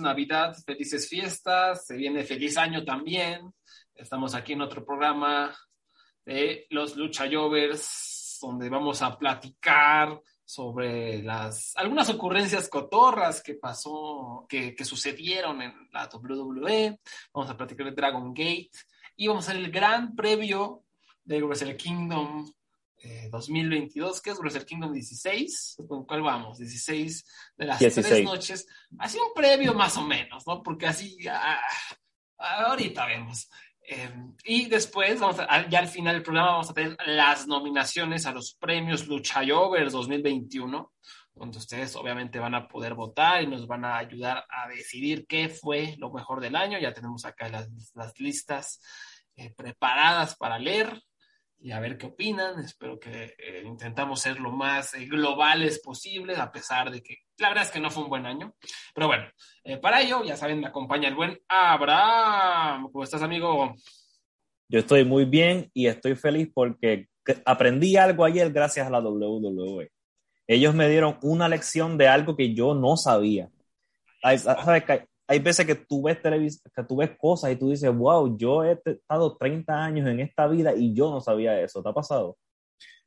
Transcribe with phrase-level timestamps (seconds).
[0.00, 1.86] Navidad, felices fiestas.
[1.86, 3.52] Se viene feliz año también.
[3.94, 5.56] Estamos aquí en otro programa
[6.24, 14.46] de los Lucha Jovers, donde vamos a platicar sobre las algunas ocurrencias cotorras que pasó,
[14.48, 17.00] que, que sucedieron en la WWE.
[17.32, 18.70] Vamos a platicar de Dragon Gate
[19.16, 20.82] y vamos a hacer el gran previo
[21.24, 22.46] de Wrestle Kingdom
[23.30, 26.58] 2022, eh, que es Wrestle Kingdom 16, ¿con cuál vamos?
[26.58, 27.24] 16
[27.56, 28.66] de las tres noches.
[28.98, 30.62] Así un previo más o menos, ¿no?
[30.62, 31.60] Porque así, ah,
[32.38, 33.48] ah, ahorita vemos.
[33.86, 38.24] Em, y después, vamos a, ya al final del programa, vamos a tener las nominaciones
[38.24, 40.92] a los premios Luchayovers 2021,
[41.34, 45.48] donde ustedes obviamente van a poder votar y nos van a ayudar a decidir qué
[45.50, 46.78] fue lo mejor del año.
[46.78, 48.80] Ya tenemos acá las, las listas
[49.36, 51.02] eh, preparadas para leer
[51.64, 52.60] y a ver qué opinan.
[52.60, 57.48] Espero que eh, intentamos ser lo más eh, globales posible, a pesar de que la
[57.48, 58.54] verdad es que no fue un buen año.
[58.94, 59.24] Pero bueno,
[59.64, 62.90] eh, para ello, ya saben, me acompaña el buen Abraham.
[62.92, 63.74] ¿Cómo estás, amigo?
[64.68, 67.08] Yo estoy muy bien y estoy feliz porque
[67.46, 69.90] aprendí algo ayer gracias a la WWE.
[70.46, 73.48] Ellos me dieron una lección de algo que yo no sabía.
[74.20, 74.44] ¿Sabes?
[75.26, 78.62] Hay veces que tú ves televisión, que tú ves cosas y tú dices, wow, yo
[78.62, 81.82] he estado 30 años en esta vida y yo no sabía eso.
[81.82, 82.36] ¿Te ha pasado?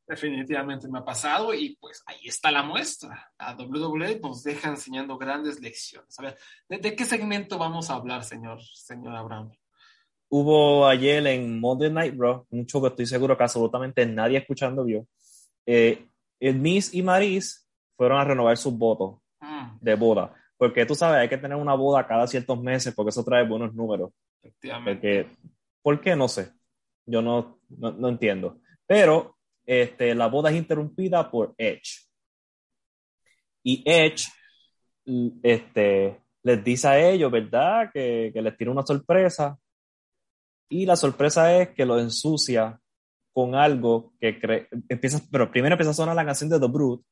[0.08, 3.30] Definitivamente me ha pasado y pues ahí está la muestra.
[3.38, 6.18] La WWE nos deja enseñando grandes lecciones.
[6.20, 6.38] A ver,
[6.70, 9.52] ¿de, qué segmento vamos a hablar, señor, señor Abraham?
[10.30, 14.84] Hubo ayer en Monday Night Raw, un show que estoy seguro que absolutamente nadie escuchando
[14.84, 15.08] vio.
[15.66, 16.08] Eh,
[16.40, 19.78] el Miss y Maris fueron a renovar sus votos mm.
[19.82, 23.24] de boda porque tú sabes, hay que tener una boda cada ciertos meses porque eso
[23.24, 24.12] trae buenos números.
[24.42, 25.30] Efectivamente.
[25.82, 26.16] ¿Por qué?
[26.16, 26.52] No sé.
[27.06, 28.60] Yo no, no, entiendo.
[28.86, 32.08] Pero este, la boda es interrumpida por Edge.
[33.64, 34.28] Y Edge
[35.44, 37.92] este, les dice a ellos, ¿verdad?
[37.94, 39.58] Que, que les tiene una sorpresa.
[40.70, 42.80] Y la sorpresa es que lo ensucia
[43.38, 47.06] con algo que cree, empieza, pero primero empieza a sonar la canción de The Brute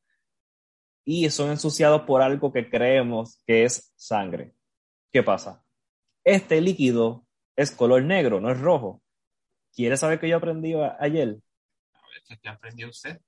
[1.06, 4.54] y son ensuciados por algo que creemos que es sangre.
[5.12, 5.64] ¿Qué pasa?
[6.24, 9.02] Este líquido es color negro, no es rojo.
[9.72, 11.38] ¿Quiere saber qué yo aprendí ayer?
[11.94, 13.22] A ver, ¿qué aprendió usted?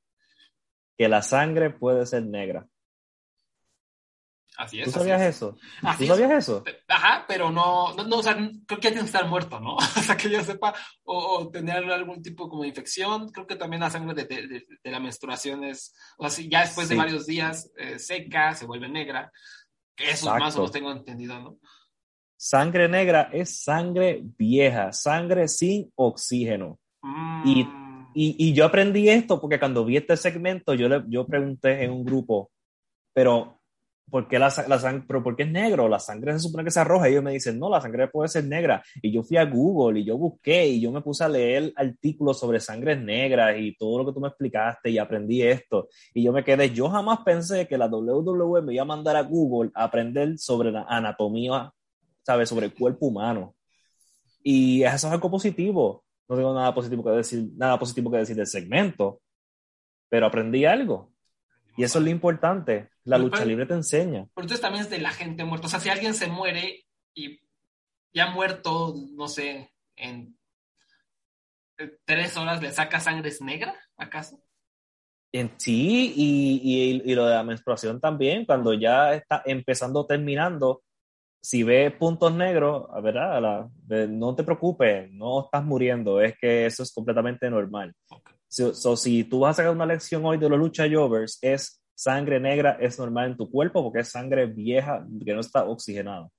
[0.98, 2.68] Que la sangre puede ser negra.
[4.58, 4.86] Así es.
[4.86, 5.56] ¿Tú sabías eso?
[6.00, 6.64] ¿Tú sabías eso?
[6.88, 9.76] Ajá, pero no, no, o sea, creo que tiene que estar muerto, ¿no?
[9.76, 10.74] o sea, que yo sepa,
[11.04, 13.30] o, tener algún tipo como de infección.
[13.30, 16.96] Creo que también la sangre de, de, la menstruación es, o sea, ya después de
[16.96, 19.32] varios días eh, seca, se vuelve negra.
[19.96, 21.60] Eso más o menos tengo entendido, ¿no?
[22.36, 26.80] Sangre negra es sangre vieja, sangre sin oxígeno.
[27.46, 28.12] Y, mm.
[28.16, 31.92] y, y, yo aprendí esto porque cuando vi este segmento, yo, le, yo pregunté en
[31.92, 32.52] un grupo,
[33.14, 33.57] pero
[34.10, 35.88] ¿por qué la, la sangre, pero por qué es negro?
[35.88, 37.08] La sangre se supone que es roja.
[37.08, 38.84] Ellos me dicen, no, la sangre puede ser negra.
[39.02, 42.40] Y yo fui a Google y yo busqué y yo me puse a leer artículos
[42.40, 45.90] sobre sangres negras y todo lo que tú me explicaste y aprendí esto.
[46.14, 49.24] Y yo me quedé, yo jamás pensé que la WWE me iba a mandar a
[49.24, 51.72] Google a aprender sobre la anatomía,
[52.24, 52.50] ¿sabes?
[52.50, 53.56] Sobre el cuerpo humano.
[54.44, 56.06] Y eso es algo positivo.
[56.30, 59.22] No tengo nada positivo que decir, nada positivo que decir del segmento,
[60.10, 61.12] pero aprendí algo.
[61.78, 62.90] Y eso es lo importante.
[63.08, 64.28] La lucha libre te enseña.
[64.34, 65.68] Pero entonces también es de la gente muerta.
[65.68, 67.40] O sea, si alguien se muere y
[68.14, 70.38] ya muerto, no sé, en
[72.06, 74.44] tres horas le saca sangre negra, ¿acaso?
[75.58, 80.84] Sí, y, y, lo de la menstruación también, cuando ya está empezando terminando,
[81.40, 83.70] si ves puntos negros, ¿verdad?
[84.10, 87.94] no te preocupes, no estás muriendo, es que eso es completamente normal.
[88.50, 92.78] si tú vas a sacar una lección hoy de los lucha jovers, es sangre negra,
[92.80, 96.30] es normal en tu cuerpo porque es sangre vieja que no está oxigenada.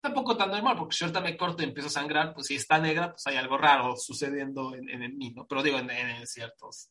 [0.00, 2.78] Tampoco tan normal, porque si ahorita me corto y empiezo a sangrar, pues si está
[2.78, 5.46] negra, pues hay algo raro sucediendo en, en, mí, ¿no?
[5.46, 6.90] Pero digo, en, en ciertos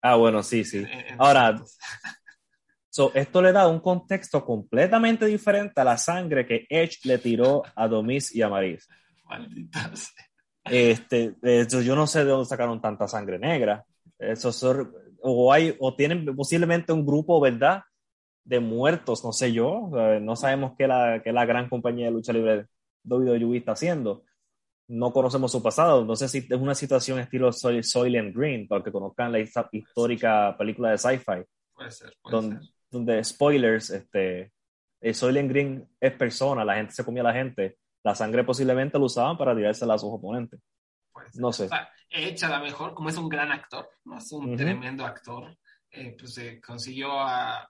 [0.00, 0.84] Ah, bueno, sí, sí.
[1.18, 1.54] Ahora,
[3.14, 7.86] esto le da un contexto completamente diferente a la sangre que Edge le tiró a
[7.86, 8.88] Domis y a Maris.
[9.24, 10.12] Malditas.
[10.64, 11.36] Este,
[11.84, 13.84] yo no sé de dónde sacaron tanta sangre negra.
[14.18, 14.52] Eso
[15.22, 17.82] o, hay, o tienen posiblemente un grupo, ¿verdad?
[18.44, 19.90] De muertos, no sé yo.
[20.20, 22.66] No sabemos qué la, qué la gran compañía de lucha libre
[23.04, 24.24] WWE está haciendo
[24.92, 26.04] no conocemos su pasado.
[26.04, 30.54] No sé si es una situación estilo Soil, and Green, para que conozcan la histórica
[30.58, 31.44] película de sci-fi.
[31.74, 32.60] Puede ser, donde,
[32.90, 34.52] donde, spoilers, este,
[35.12, 37.78] Soil and Green es persona, la gente se comía a la gente.
[38.04, 40.60] La sangre posiblemente lo usaban para tirársela a sus oponentes.
[41.34, 41.68] No sé.
[42.10, 44.18] hecha la mejor, como es un gran actor, ¿no?
[44.18, 45.56] es un tremendo actor,
[45.90, 47.68] eh, pues consiguió a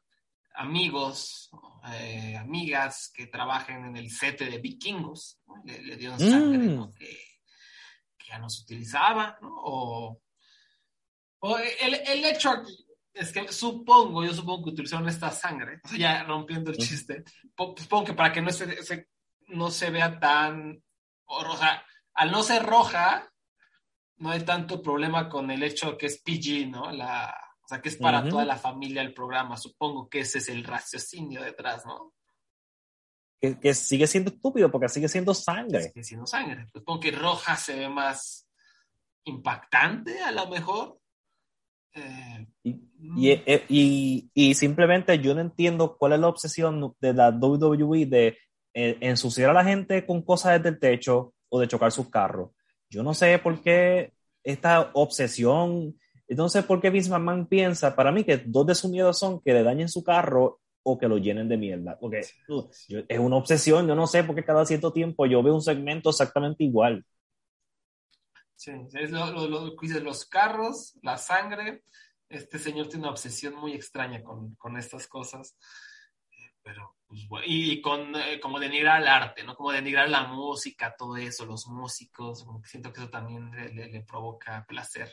[0.55, 1.51] amigos,
[1.95, 6.93] eh, amigas que trabajen en el set de vikingos, le, dio sangre mm.
[6.95, 7.19] que,
[8.29, 9.51] ya no se utilizaba, ¿no?
[9.55, 10.21] O,
[11.59, 12.63] el, el, hecho
[13.13, 17.25] es que supongo, yo supongo que utilizaron esta sangre, o sea, ya rompiendo el chiste,
[17.77, 19.09] supongo que para que no se,
[19.49, 20.83] no se vea tan,
[21.25, 23.32] o sea, al no ser roja,
[24.23, 26.93] no hay tanto problema con el hecho que es PG, ¿no?
[26.93, 29.57] La, o sea, que es para toda la familia el programa.
[29.57, 32.15] Supongo que ese es el raciocinio detrás, ¿no?
[33.41, 35.89] Que, sigue siendo estúpido porque sigue siendo sangre.
[35.89, 36.69] Sigue siendo sangre.
[36.73, 38.49] Supongo que roja se ve más
[39.25, 41.01] impactante a lo mejor.
[41.95, 48.07] Eh, eh, y, y, simplemente yo no entiendo cuál es la obsesión de la WWE
[48.07, 48.39] de
[48.73, 52.51] eh, ensuciar a la gente con cosas desde el techo o de chocar sus carros.
[52.93, 54.13] Yo no sé por qué
[54.45, 55.97] esta obsesión
[56.33, 59.53] entonces, ¿por qué Vince McMahon piensa, para mí, que dos de sus miedos son que
[59.53, 61.99] le dañen su carro o que lo llenen de mierda?
[62.01, 66.09] Porque es una obsesión, yo no sé, porque cada cierto tiempo yo veo un segmento
[66.09, 67.05] exactamente igual.
[68.57, 71.85] Sí, es lo, lo, los carros, la sangre.
[72.31, 75.59] Este señor tiene una obsesión muy extraña con, con estas cosas.
[76.63, 79.55] Pero, pues, y con eh, como denigrar el arte, ¿no?
[79.55, 83.89] Como denigrar la música, todo eso, los músicos, como que siento que eso también le,
[83.89, 85.13] le provoca placer.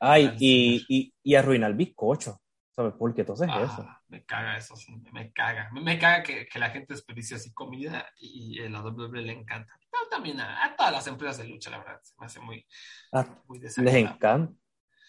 [0.00, 2.40] Ay, y, y, y arruinar el bizcocho.
[2.78, 3.88] ¿Sabes por qué entonces ah, eso?
[4.06, 5.68] Me caga eso, sí, me caga.
[5.72, 9.76] Me, caga que, que, la gente desperdicie así comida y, la WWE le encanta.
[9.90, 12.64] Pero también a, todas las empresas de lucha, la verdad, se me hace muy,
[13.12, 14.52] ah, muy Les encanta.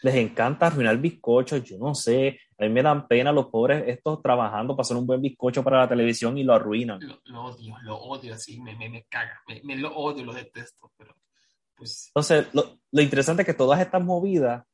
[0.02, 2.40] Les encanta arruinar bizcocho, yo no sé.
[2.60, 5.80] A mí me dan pena los pobres estos trabajando para hacer un buen bizcocho para
[5.80, 7.00] la televisión y lo arruinan.
[7.26, 9.42] Lo, odio, lo odio así, me, me, me caga.
[9.48, 11.16] Me, me, lo odio, lo detesto, pero
[11.76, 12.08] pues...
[12.10, 14.66] Entonces, lo, lo interesante es que todas estas movidas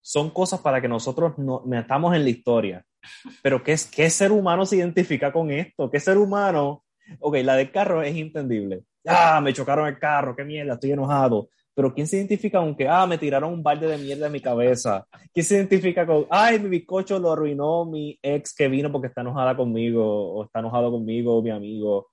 [0.00, 2.84] son cosas para que nosotros no, metamos en la historia.
[3.42, 5.90] Pero ¿qué, ¿qué ser humano se identifica con esto?
[5.90, 6.84] ¿Qué ser humano?
[7.20, 8.84] Ok, la del carro es entendible.
[9.06, 11.50] Ah, me chocaron el carro, qué mierda, estoy enojado.
[11.78, 14.40] Pero ¿quién se identifica con que, ah, me tiraron un balde de mierda en mi
[14.40, 15.06] cabeza?
[15.32, 19.20] ¿Quién se identifica con, ay, mi bizcocho lo arruinó mi ex que vino porque está
[19.20, 22.10] enojada conmigo, o está enojado conmigo, mi amigo?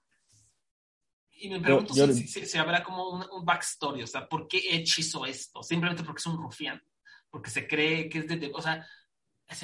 [1.32, 5.26] Y me pregunto si, habrá como un, un, backstory, o sea, ¿por qué Edge hizo
[5.26, 5.64] esto?
[5.64, 6.80] Simplemente porque es un rufián
[7.32, 8.88] porque se cree que es de, o sea,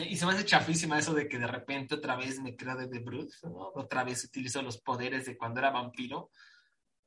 [0.10, 2.88] y se me hace chafísima eso de que de repente otra vez me creo de
[2.88, 3.72] The Brute, ¿no?
[3.76, 6.32] otra vez utilizo los poderes de cuando era vampiro.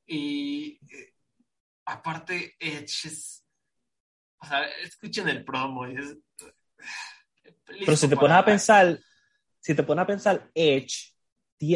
[0.06, 1.13] Y eh,
[1.84, 3.44] aparte, Edge es,
[4.38, 5.88] o sea, escuchen el promo.
[5.88, 6.16] Y es,
[7.80, 8.98] Pero si te pones a pensar,
[9.60, 11.14] si te pones a pensar, Edge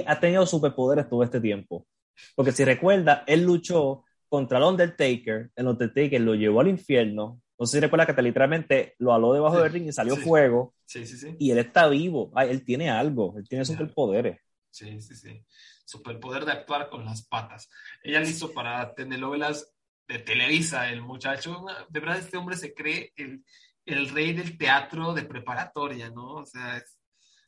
[0.07, 1.87] ha tenido superpoderes todo este tiempo.
[2.35, 7.67] Porque si recuerda, él luchó contra el Undertaker, el Undertaker lo llevó al infierno, no
[7.67, 10.75] sé si recuerda que literalmente lo aló debajo del ring y salió fuego.
[10.87, 11.35] Sí, sí, sí.
[11.41, 12.31] Y él está vivo.
[12.37, 13.35] él tiene algo.
[13.37, 14.41] Él tiene superpoderes.
[14.71, 15.45] Sí, sí, sí.
[15.85, 17.69] Superpoder de actuar con las patas.
[18.03, 19.75] Ella listo para telenovelas
[20.09, 21.65] de Televisa, el muchacho.
[21.89, 23.45] De verdad, este hombre se cree el,
[23.85, 26.37] el rey del teatro de preparatoria, ¿no?
[26.37, 26.83] O sea,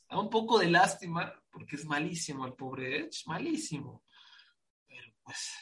[0.09, 4.05] da un poco de lástima porque es malísimo el pobre Edge, malísimo.
[4.87, 5.52] Pero pues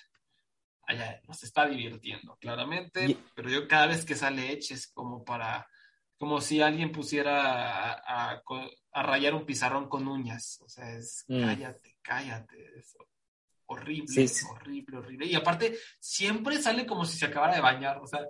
[0.82, 5.68] allá nos está divirtiendo, claramente, pero yo cada vez que sale Edge es como para,
[6.16, 8.42] como si alguien pusiera a,
[8.94, 11.40] rayar un pizarrón con uñas, o sea, es mm.
[11.42, 13.07] cállate, cállate, eso.
[13.70, 15.26] Horrible, horrible, horrible.
[15.26, 18.20] Y aparte, siempre sale como si se acabara de bañar, o sea,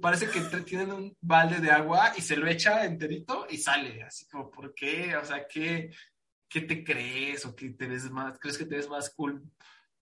[0.00, 4.26] parece que tienen un balde de agua y se lo echa enterito y sale, así
[4.26, 5.14] como, ¿por qué?
[5.16, 5.90] O sea, ¿qué,
[6.48, 7.44] qué te crees?
[7.44, 8.38] ¿O qué te ves más?
[8.38, 9.42] ¿Crees que te ves más cool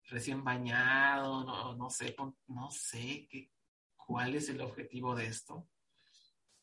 [0.04, 1.44] recién bañado?
[1.44, 2.14] No, no sé,
[2.47, 3.50] no sé, ¿qué,
[3.97, 5.66] ¿cuál es el objetivo de esto?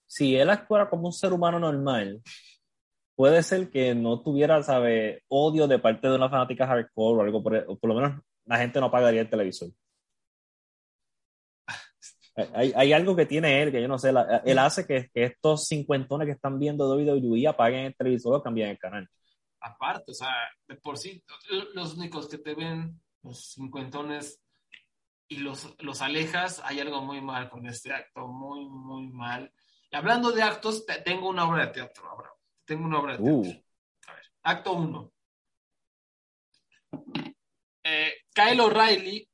[0.05, 2.21] Si él actuara como un ser humano normal,
[3.15, 7.43] puede ser que no tuviera, sabe, odio de parte de una fanática hardcore o algo,
[7.43, 9.69] por, por lo menos la gente no pagaría el televisor.
[12.53, 14.11] Hay, hay, algo que tiene él, que yo no sé,
[14.43, 18.71] él hace que, que, estos cincuentones que están viendo WWE apaguen el televisor o cambien
[18.71, 19.09] el canal.
[19.61, 20.35] Aparte, o sea,
[20.67, 21.23] de por sí,
[21.73, 24.41] los únicos que te ven, los cincuentones,
[25.27, 29.51] y los, los alejas, hay algo muy mal con este acto, muy, muy mal.
[29.91, 32.34] Y hablando de actos, tengo una obra de teatro, ahora.
[32.65, 33.39] Tengo una obra de teatro.
[33.39, 33.63] Uh.
[34.07, 35.11] A ver, acto 1.
[37.83, 39.29] Eh, Kyle O'Reilly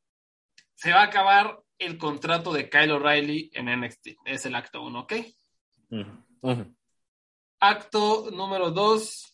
[0.76, 4.10] se va a acabar el contrato de Kyle O'Reilly en NXT.
[4.26, 5.14] Es el acto 1, ¿ok?
[7.60, 9.34] Acto número 2.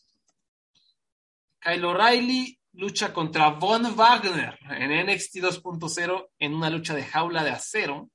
[1.60, 7.50] Kyle O'Reilly lucha contra Von Wagner en NXT 2.0 en una lucha de jaula de
[7.50, 8.10] acero.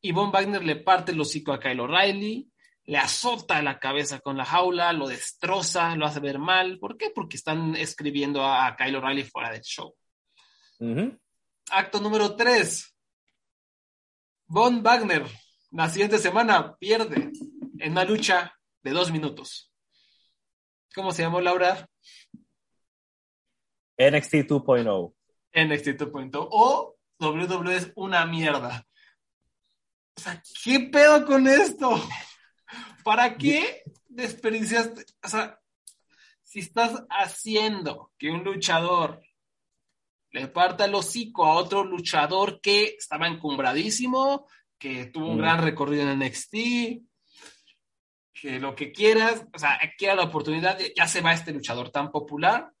[0.00, 2.49] Y Von Wagner le parte el hocico a Kyle O'Reilly,
[2.90, 6.80] le azota la cabeza con la jaula, lo destroza, lo hace ver mal.
[6.80, 7.10] ¿Por qué?
[7.14, 9.94] Porque están escribiendo a, Kyle O'Reilly fuera del show.
[11.70, 12.96] Acto número 3.
[14.48, 15.24] Von Wagner,
[15.70, 17.30] la siguiente semana, pierde
[17.78, 19.72] en una lucha de dos minutos.
[20.92, 21.88] ¿Cómo se llamó Laura?
[23.98, 25.14] NXT 2.0.
[25.54, 26.48] NXT 2.0.
[26.50, 28.84] O WWE es una mierda.
[30.16, 32.02] O sea, ¿qué pedo con esto?
[33.04, 35.04] ¿Para qué desperdiciaste?
[35.22, 35.58] O sea,
[36.42, 39.22] si estás haciendo que un luchador
[40.32, 44.46] le parta el hocico a otro luchador que estaba encumbradísimo,
[44.78, 45.40] que tuvo un mm.
[45.40, 46.54] gran recorrido en NXT,
[48.32, 52.10] que lo que quieras, o sea, quiera la oportunidad, ya se va este luchador tan
[52.10, 52.72] popular,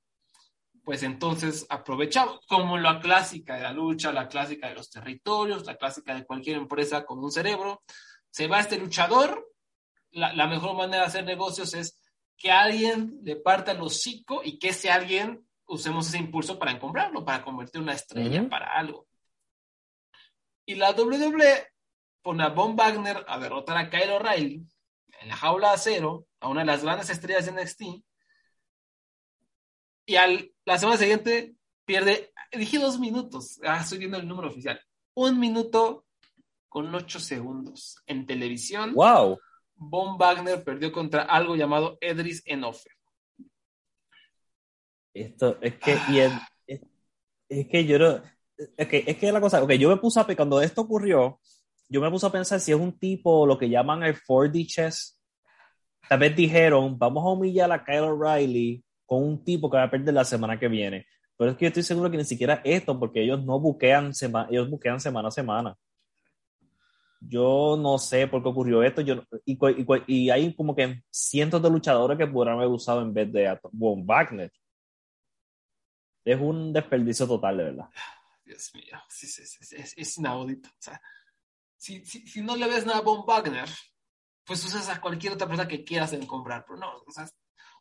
[0.84, 5.76] pues entonces aprovechamos, como la clásica de la lucha, la clásica de los territorios, la
[5.76, 7.82] clásica de cualquier empresa con un cerebro,
[8.30, 9.49] se va este luchador,
[10.12, 11.98] la, la mejor manera de hacer negocios es
[12.36, 17.24] que alguien le parta el hocico y que ese alguien usemos ese impulso para comprarlo,
[17.24, 19.06] para convertir una estrella para algo.
[20.66, 21.68] Y la WWE
[22.22, 24.66] pone a Von Wagner a derrotar a Kyle O'Reilly
[25.20, 27.82] en la jaula de acero, a una de las grandes estrellas de NXT.
[30.06, 34.80] Y al, la semana siguiente pierde, dije dos minutos, ah, estoy viendo el número oficial,
[35.14, 36.06] un minuto
[36.68, 38.94] con ocho segundos en televisión.
[38.94, 39.38] ¡Wow!
[39.80, 42.90] Von Wagner perdió contra algo llamado Edris Enofe.
[45.14, 45.98] Esto, es que,
[46.66, 48.22] es, que yo no,
[48.76, 51.40] es que, es que la cosa, ok, yo me puse a, cuando esto ocurrió,
[51.88, 55.18] yo me puse a pensar si es un tipo, lo que llaman el 4D chess,
[56.08, 59.90] tal vez dijeron, vamos a humillar a Kyle O'Reilly con un tipo que va a
[59.90, 61.06] perder la semana que viene.
[61.36, 64.46] Pero es que yo estoy seguro que ni siquiera esto, porque ellos no buquean, sema,
[64.50, 65.76] ellos buquean semana a semana.
[67.20, 69.02] Yo no sé por qué ocurrió esto.
[69.02, 69.58] Yo, y,
[70.06, 74.06] y, hay como que cientos de luchadores que pudieran haber usado en vez de Von
[74.06, 74.50] Wagner
[76.24, 77.90] es un desperdicio total, de verdad.
[78.44, 80.68] Dios mío, sí, sí, es, es, inaudito.
[80.68, 81.00] O sea,
[81.76, 83.68] si, si, si, no le ves nada a Von Wagner,
[84.44, 87.28] pues usas a cualquier otra persona que quieras en comprar, pero no, o sea,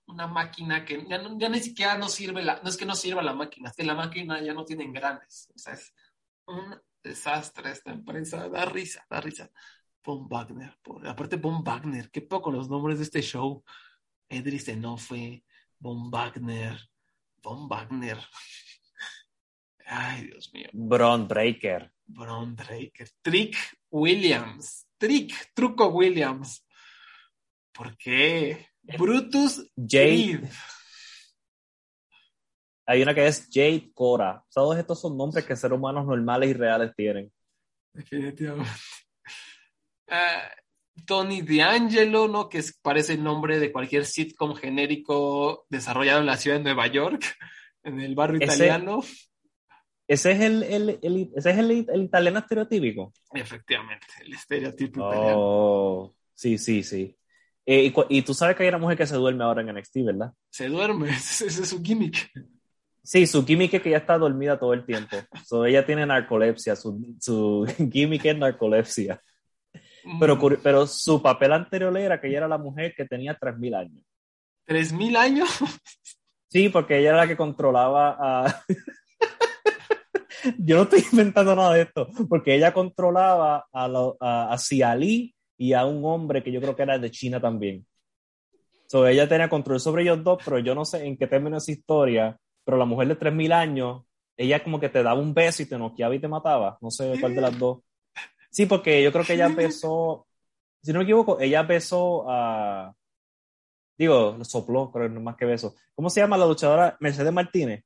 [0.07, 3.21] una máquina que ya, ya, ni siquiera no sirve, la, no es que no sirva
[3.21, 5.93] la máquina, es la máquina ya no tiene engranes, o sea, es
[6.45, 9.49] un desastre esta empresa, da risa, da risa.
[10.03, 13.63] Von Wagner, aparte Von Wagner, qué poco los nombres de este show,
[14.29, 15.43] Edris Enofe,
[15.79, 16.79] Von Wagner,
[17.41, 18.17] Von Wagner.
[19.85, 20.69] Ay, Dios mío.
[20.73, 21.91] Bron Breaker.
[22.05, 23.09] Bron Breaker.
[23.21, 23.57] Trick
[23.89, 24.87] Williams.
[24.97, 26.65] Trick, Truco Williams.
[27.71, 28.67] ¿Por qué?
[28.97, 30.49] Brutus Jade.
[32.89, 34.43] Hay una que es Jade Cora.
[34.51, 37.31] Todos estos son nombres que seres humanos normales y reales tienen.
[37.93, 38.71] Definitivamente.
[40.07, 40.13] Uh,
[41.05, 42.49] Tony D'Angelo, ¿no?
[42.49, 47.21] Que parece el nombre de cualquier sitcom genérico desarrollado en la ciudad de Nueva York,
[47.83, 49.03] en el barrio italiano.
[50.07, 53.13] Ese es el, el, el ese es el, italiano estereotípico.
[53.31, 56.15] Efectivamente, el estereotipo oh, italiano.
[56.33, 57.15] Sí, sí, sí.
[57.67, 59.97] Eh, y, y, tú sabes que hay una mujer que se duerme ahora en NXT,
[60.05, 60.33] ¿verdad?
[60.49, 62.31] Se duerme, ese, es su gimmick.
[63.09, 65.17] Sí, su gimmick es que ya está dormida todo el tiempo.
[65.43, 69.19] So, ella tiene narcolepsia, su, su gimmick es narcolepsia.
[70.19, 70.57] Pero, mm.
[70.61, 74.03] pero su papel anterior era que ella era la mujer que tenía 3.000 años.
[74.67, 75.49] ¿3.000 años?
[76.51, 78.63] Sí, porque ella era la que controlaba a...
[80.57, 84.57] yo no estoy inventando nada de esto, porque ella controlaba a, lo, a,
[85.57, 87.85] y a un hombre que yo creo que era de China también.
[88.87, 91.69] So, ella tenía control sobre ellos dos, pero yo no sé en qué término es
[91.69, 92.35] historia,
[92.69, 94.03] pero la mujer de 3.000 años,
[94.37, 96.77] ella como que te daba un beso y te noqueaba y te mataba.
[96.81, 97.79] No sé cuál de las dos.
[98.51, 100.27] Sí, porque yo creo que ella besó,
[100.83, 102.93] si no me equivoco, ella besó a,
[103.97, 105.73] digo, sopló, pero no más que beso.
[105.95, 106.95] ¿Cómo se llama la luchadora?
[106.99, 107.83] Mercedes Martínez.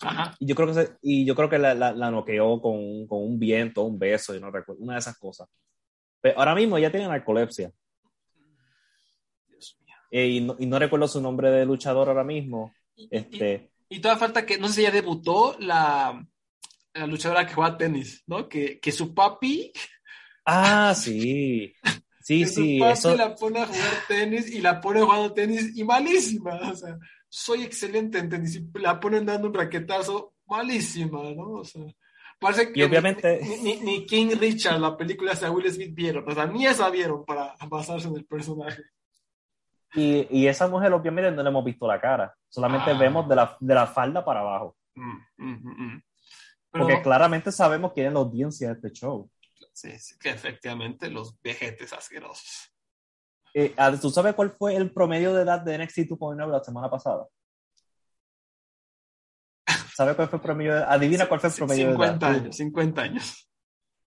[0.00, 0.36] Ajá.
[0.38, 3.82] Y yo creo que, y yo creo que la, la, noqueó con, con, un viento,
[3.82, 5.48] un beso, y no recuerdo, una de esas cosas.
[6.20, 7.72] Pero ahora mismo ella tiene narcolepsia.
[9.48, 9.96] Dios mío.
[10.12, 12.72] Eh, y, no, y, no, recuerdo su nombre de luchador ahora mismo.
[13.10, 16.24] este, y, toda falta que, no sé si ella debutó la,
[16.94, 18.48] la luchadora que juega tenis, ¿no?
[18.48, 19.72] Que, que su papi.
[20.44, 21.74] Ah, sí.
[22.22, 22.78] Sí, sí.
[22.78, 26.56] Su papi la pone a jugar tenis y la pone jugando tenis y malísima.
[26.70, 31.52] O sea, soy excelente en tenis y la ponen dando un raquetazo malísima, ¿no?
[31.52, 31.82] O sea,
[32.38, 33.40] parece que obviamente...
[33.62, 36.28] ni, ni, King Richard, la película de Will Smith, vieron.
[36.28, 38.82] O sea, ni esa vieron para basarse en el personaje.
[39.94, 42.98] Y, y, esa mujer obviamente no le hemos visto la cara, solamente ah.
[42.98, 44.76] vemos de la, de la, falda para abajo.
[44.94, 46.02] Mm, mm, mm,
[46.70, 49.30] Porque claramente sabemos quién es la audiencia de este show.
[49.72, 52.72] Sí, sí, que efectivamente los vejetes asquerosos.
[53.54, 57.26] Eh, ¿Tú sabes cuál fue el promedio de edad de NXT 2.0 la semana pasada?
[59.94, 62.12] ¿Sabes cuál fue el promedio de Adivina cuál fue el promedio de edad.
[62.12, 63.50] 50 años, 50 años.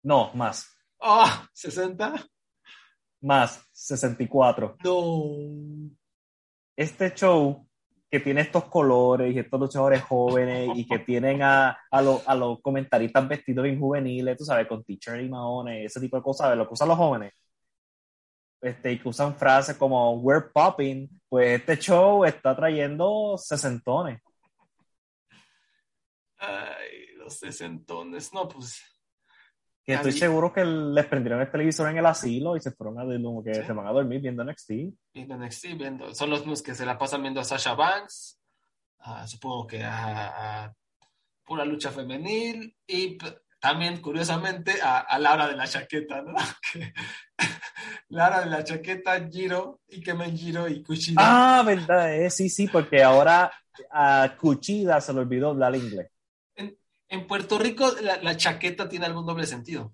[0.01, 0.68] No, más.
[1.00, 2.27] Ah, ¿60?
[3.22, 4.77] Más, 64.
[4.84, 5.91] No.
[6.77, 7.67] Este show
[8.10, 11.77] que tiene estos colores y estos luchadores jóvenes y que tienen a, a,
[12.25, 16.24] a los comentaristas vestidos bien juveniles, tú sabes, con t-shirt y maones, ese tipo de
[16.24, 17.34] cosas, lo que usan los jóvenes.
[18.62, 24.22] Este, y que usan frases como we're popping, pues este show está trayendo sesentones.
[26.38, 28.82] Ay, los sesentones, no, pues
[29.86, 33.04] que estoy seguro que les prendieron el televisor en el asilo y se fueron a,
[33.24, 34.72] como que se van a dormir viendo NXT.
[35.13, 36.15] Viendo NXT, viendo.
[36.15, 38.39] Son los mismos que se la pasan viendo a Sasha Banks,
[39.27, 40.74] supongo que a,
[41.44, 43.18] pura lucha femenil y
[43.60, 46.33] también, curiosamente, a, a Laura de la chaqueta, ¿no?
[48.10, 51.16] Laura de la chaqueta, Giro, y que me Giro y Cuchida.
[51.20, 53.51] Ah, verdad, eh, sí, sí, porque ahora
[53.92, 56.10] a Cuchida se le olvidó hablar inglés.
[57.09, 59.94] En Puerto Rico la, chaqueta tiene algún doble sentido.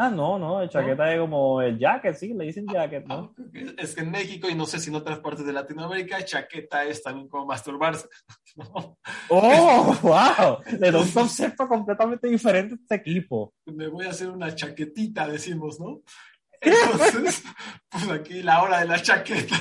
[0.00, 3.34] Ah, no, no, el chaqueta es como el jacket, sí, le dicen jacket, ¿no?
[3.36, 6.84] Ah, es que en México y no sé si en otras partes de Latinoamérica, chaqueta
[6.84, 8.08] es también como masturbarse.
[9.28, 10.58] ¡Oh, wow!
[10.78, 13.54] Le da un concepto completamente diferente a este equipo.
[13.66, 16.02] Me voy a hacer una chaquetita, decimos, ¿no?
[16.60, 17.42] Entonces,
[17.88, 19.56] pues aquí la hora de la chaqueta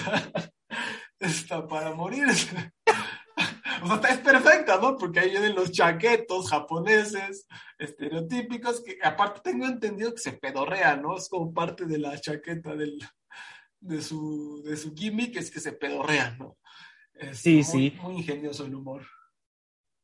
[1.20, 2.74] está para morirse.
[3.84, 4.98] O sea, es perfecta, ¿no?
[4.98, 7.48] Porque ahí vienen los chaquetos japoneses,
[7.78, 11.16] estereotípicos, que aparte tengo entendido que se pedorrean, ¿no?
[11.16, 13.00] Es como parte de la chaqueta del,
[13.80, 16.58] de, su, de su gimmick, es que se pedorrean, ¿no?
[17.34, 17.98] sí, sí.
[18.02, 19.06] Muy ingenioso el humor.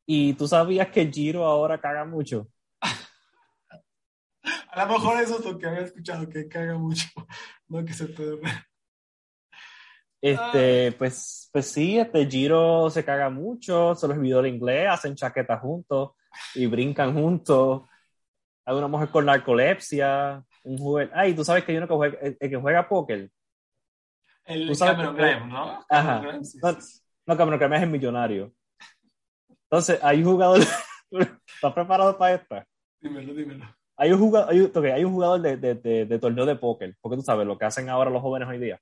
[0.06, 2.48] ¿Y tú sabías que Giro ahora caga mucho?
[4.72, 7.06] A lo mejor eso es lo que había escuchado, que caga mucho,
[7.68, 8.68] no que se pedorrea.
[10.24, 10.96] Este, ah.
[10.98, 15.60] pues, pues sí, este Giro se caga mucho, se los olvidó el inglés, hacen chaquetas
[15.60, 16.12] juntos
[16.56, 17.82] y brincan juntos.
[18.64, 21.12] Hay una mujer con narcolepsia, un jugador.
[21.14, 23.30] Ay, tú sabes que hay uno que juega, el, que juega póker.
[24.46, 25.86] El Cameron Graham, ¿no?
[25.90, 26.22] Ajá.
[27.26, 28.54] no, Cameron Graham es el millonario.
[29.64, 30.62] Entonces, hay un jugador.
[31.12, 32.66] ¿Estás preparado para esta?
[33.02, 33.66] Dímelo, dímelo.
[33.98, 37.18] Hay un jugador, hay, hay un jugador de, de, de, de torneo de póker, porque
[37.18, 38.80] tú sabes lo que hacen ahora los jóvenes hoy día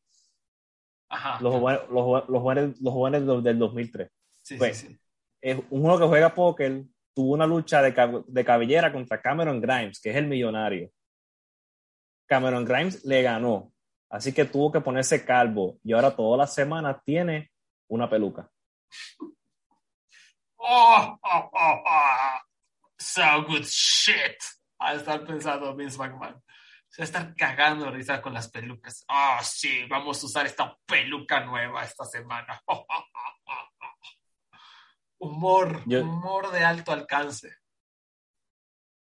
[1.40, 4.10] los, jóvenes, los, los, jóvenes, los jóvenes del 2003.
[4.42, 5.00] Sí, pues, sí,
[5.42, 10.00] Es un juego que juega póker, tuvo una lucha de, de cabellera contra Cameron Grimes,
[10.00, 10.90] que es el millonario.
[12.28, 13.72] Cameron Grimes le ganó,
[14.10, 17.52] así que tuvo que ponerse calvo y ahora todas las semanas tiene
[17.90, 18.50] una peluca.
[20.64, 22.40] Oh, oh, oh, oh.
[23.00, 24.38] So good shit.
[24.80, 26.40] A estar pensando Vince McMahon.
[26.92, 29.06] Se va a estar cagando de risa con las pelucas.
[29.08, 32.62] Ah, sí, vamos a usar esta peluca nueva esta semana.
[35.18, 37.56] humor, humor de alto alcance.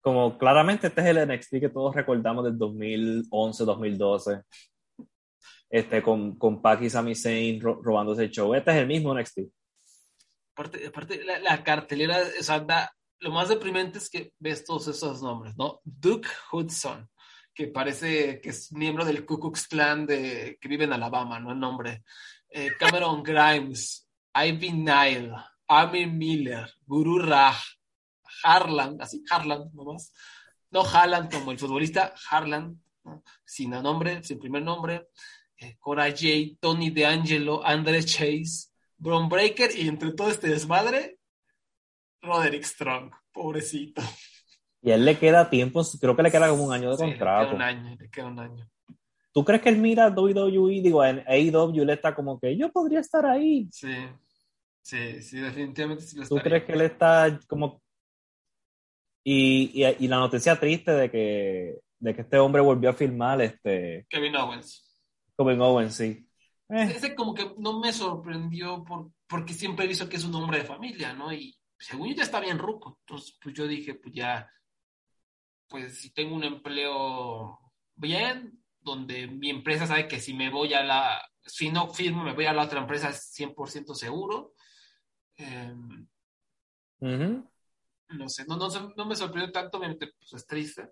[0.00, 4.42] Como claramente este es el NXT que todos recordamos del 2011, 2012.
[5.68, 8.54] Este, con, con Pac y Sami Zayn robándose el show.
[8.54, 9.40] Este es el mismo NXT.
[10.52, 12.64] Aparte, aparte la, cartelera, o sea,
[13.18, 15.80] lo más deprimente es que ves todos esos nombres, ¿no?
[15.84, 17.10] Duke Hudson,
[17.60, 21.52] que parece que es miembro del Ku Klux Klan de, que vive en Alabama, ¿no?
[21.52, 22.04] El nombre.
[22.48, 25.34] Eh, Cameron Grimes, Ivy Nile,
[25.68, 27.58] Amir Miller, Guru Raj,
[28.44, 30.10] Harlan, así, Harlan nomás.
[30.70, 32.82] No Haaland como el futbolista, Harlan,
[33.44, 35.08] sin nombre, sin primer nombre.
[35.58, 41.18] Eh, Cora J, Tony DeAngelo, Andrés Chase, Bron Breaker y entre todo este desmadre,
[42.22, 44.00] Roderick Strong, pobrecito.
[44.82, 47.52] Y a él le queda tiempo, creo que le queda como un año de contrato.
[47.52, 48.70] Le queda un año, le queda un año.
[49.32, 50.80] ¿Tú crees que él mira WWE?
[50.82, 53.68] Digo, en AEW le está como que yo podría estar ahí.
[53.70, 53.94] Sí,
[54.82, 57.80] sí, sí, definitivamente sí lo ¿Tú crees que él está como...
[59.22, 64.06] Y, y, la noticia triste de que, de que este hombre volvió a filmar este...
[64.08, 64.98] Kevin Owens.
[65.36, 66.26] Kevin Owens, sí.
[66.70, 66.92] Eh.
[66.96, 70.58] Ese como que no me sorprendió por, porque siempre he visto que es un hombre
[70.58, 71.32] de familia, ¿no?
[71.32, 72.98] Y según yo ya está bien ruco.
[73.00, 74.50] Entonces, pues yo dije, pues ya,
[75.70, 77.58] pues si tengo un empleo
[77.94, 82.34] bien, donde mi empresa sabe que si me voy a la, si no firmo, me
[82.34, 84.54] voy a la otra empresa es 100% seguro.
[85.36, 86.06] Em,
[88.08, 90.90] no sé, no, no, me sorprendió tanto, obviamente, pues es triste,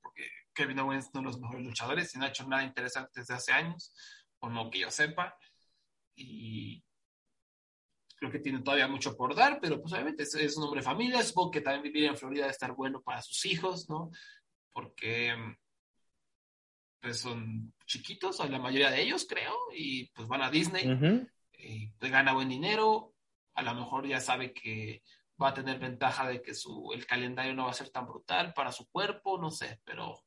[0.00, 3.20] porque Kevin Owens es uno de los mejores luchadores y no ha hecho nada interesante
[3.20, 3.92] desde hace años,
[4.38, 5.36] o no que yo sepa,
[6.14, 6.84] y
[8.22, 11.24] creo que tiene todavía mucho por dar, pero pues obviamente es, un hombre de familia,
[11.24, 14.12] supongo que también vivir en Florida debe estar bueno para sus hijos, ¿no?
[14.72, 15.34] Porque
[17.00, 21.26] pues son chiquitos, la mayoría de ellos creo, y pues van a Disney,
[21.58, 23.12] y pues, gana buen dinero,
[23.54, 25.02] a lo mejor ya sabe que
[25.42, 28.54] va a tener ventaja de que su, el calendario no va a ser tan brutal
[28.54, 30.22] para su cuerpo, no sé, pero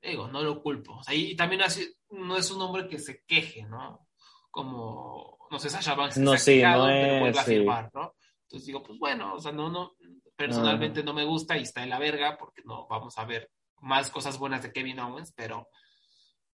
[0.00, 1.00] digo, no lo culpo.
[1.10, 4.07] y también así, no es un hombre que se queje, ¿no?
[4.50, 6.88] Como, no sé, Sasha Banks no, se ha no
[7.26, 8.14] es, a firmar, ¿no?
[8.42, 9.92] Entonces digo, pues bueno, o sea, no, no,
[10.34, 14.10] personalmente no me gusta y está en la verga porque no vamos a ver más
[14.10, 15.68] cosas buenas de Kevin Owens, pero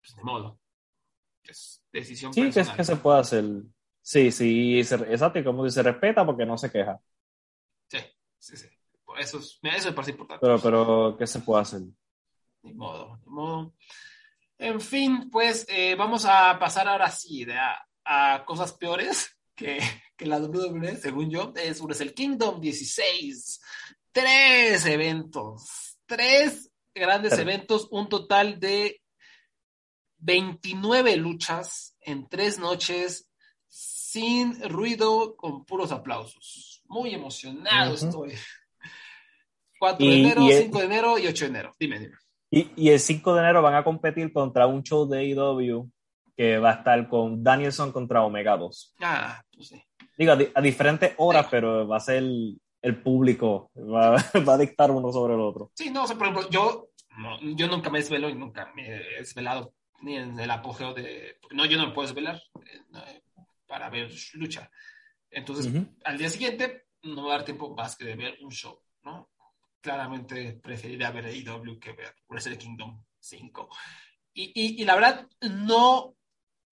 [0.00, 0.59] pues de modo.
[1.44, 2.66] Es decisión sí, personal.
[2.66, 3.44] Sí, que, se puede hacer.
[4.00, 6.98] Sí, sí, exacto, como dice, respeta porque no se queja.
[7.88, 7.98] Sí,
[8.38, 8.68] sí, sí.
[9.18, 10.40] Eso es, eso me parece importante.
[10.40, 11.83] Pero, pero, ¿qué se puede hacer?
[12.62, 13.74] Ni modo, ni modo.
[14.62, 19.81] En fin, pues eh, vamos a pasar ahora sí de a, a cosas peores que,
[20.16, 21.53] que, la WWE, según yo.
[21.57, 23.61] Es el Kingdom 16.
[24.12, 25.98] Tres eventos.
[26.07, 27.88] Tres grandes eventos.
[27.90, 29.03] Un total de
[30.18, 33.29] 29 luchas en tres noches
[33.68, 36.83] sin ruido, con puros aplausos.
[36.85, 38.35] Muy emocionado estoy.
[39.81, 41.75] 4 de enero, 5 de enero y 8 de enero.
[41.81, 42.21] Dime, dime.
[42.54, 45.90] Y, el 5 de enero van a competir contra un show de AEW
[46.36, 48.94] que va a estar con Danielson contra Omega 2.
[49.00, 49.82] Ah, pues sí.
[50.18, 55.10] Digo, a, diferentes horas, pero va a ser el, público, va, va, a dictar uno
[55.10, 55.70] sobre el otro.
[55.74, 56.90] Sí, no, o sea, por ejemplo, yo,
[57.56, 61.38] yo nunca me desvelo y nunca me he desvelado ni en el apogeo de...
[61.52, 63.22] No, yo no me puedo desvelar eh,
[63.66, 64.70] para ver lucha.
[65.30, 65.72] Entonces,
[66.04, 68.78] al día siguiente no me va a dar tiempo más que de ver un show,
[68.84, 68.91] ¿no?
[69.83, 73.68] Claramente preferiría ver AEW que ver Wrestle Kingdom 5.
[74.33, 76.14] Y, y, la verdad, no,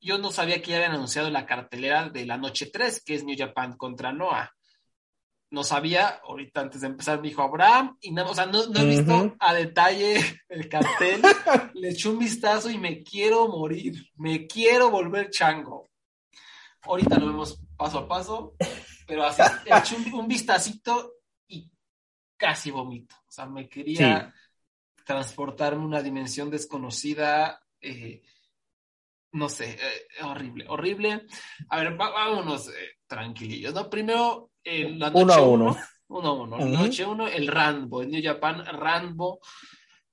[0.00, 3.24] yo no sabía que ya habían anunciado la cartelera de la noche 3, que es
[3.24, 4.50] New Japan contra Noah
[5.50, 8.84] no sabía, ahorita antes de empezar me dijo Abraham, y no, o sea, no, he
[8.84, 11.20] visto a detalle el cartel,
[11.74, 15.90] le eché un vistazo y me quiero morir, me quiero volver chango.
[16.82, 18.54] Ahorita lo vemos paso a paso,
[19.06, 21.19] pero así, eché un, vistacito y
[22.40, 23.14] casi vomito.
[23.28, 24.32] O sea, me quería
[25.04, 28.22] transportarme a una dimensión desconocida, eh,
[29.32, 31.26] no sé, eh, horrible, horrible.
[31.68, 33.90] A ver, vámonos eh, tranquilillos, ¿no?
[33.90, 35.76] Primero, la noche uno a uno.
[36.08, 36.58] Uno a uno.
[36.58, 39.40] Noche uno, el Rambo, el New Japan Rambo,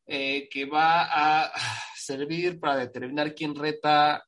[0.06, 1.52] eh, que va a
[1.96, 4.24] servir para determinar quién reta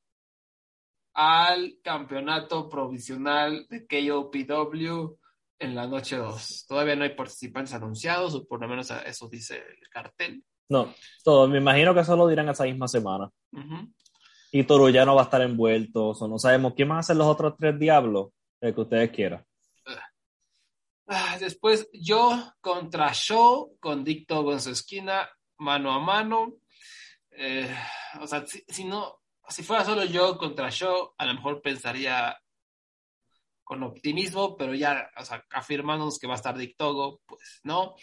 [1.13, 5.18] al campeonato provisional de KOPW
[5.59, 6.65] en la noche 2.
[6.67, 10.43] Todavía no hay participantes anunciados, o por lo menos eso dice el cartel.
[10.69, 10.93] No,
[11.23, 13.29] todo, me imagino que eso lo dirán esa misma semana.
[14.51, 17.17] Y Toru ya no va a estar envuelto, o no sabemos quién van a ser
[17.17, 18.29] los otros tres diablos,
[18.61, 19.45] el que ustedes quieran.
[21.11, 26.53] Ah, después yo contra Show, con Dicto en su esquina, mano a mano.
[27.31, 27.67] Eh,
[28.21, 32.39] o sea, si, no, si fuera solo yo contra Show, a lo mejor pensaría
[33.69, 37.93] con optimismo, pero ya, o sea, afirmándonos que va a estar Dictogo, pues no.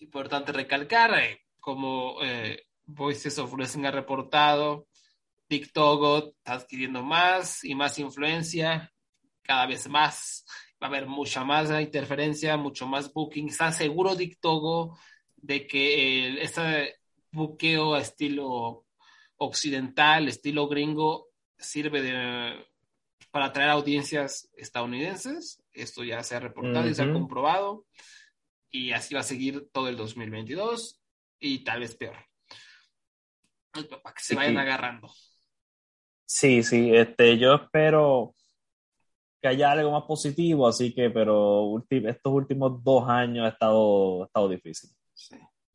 [0.00, 4.88] Importante recalcar, eh, como eh, Voices of Wrestling ha reportado,
[5.48, 8.92] Dictogo está adquiriendo más y más influencia,
[9.42, 10.44] cada vez más
[10.82, 13.46] va a haber mucha más interferencia, mucho más booking.
[13.46, 14.98] Está seguro Dictogo
[15.36, 16.96] de que este
[17.30, 18.86] buqueo a estilo
[19.36, 22.66] occidental, estilo gringo, sirve de,
[23.30, 25.62] para atraer audiencias estadounidenses.
[25.72, 27.84] Esto ya se ha reportado y se ha comprobado.
[28.70, 31.00] y así va a seguir todo el 2022
[31.40, 32.16] y tal vez peor.
[33.72, 35.10] Para que se vayan agarrando.
[36.24, 38.34] Sí, sí, este, yo espero
[39.40, 44.26] que haya algo más positivo, así que, pero estos últimos dos años ha estado, ha
[44.26, 44.90] estado difícil.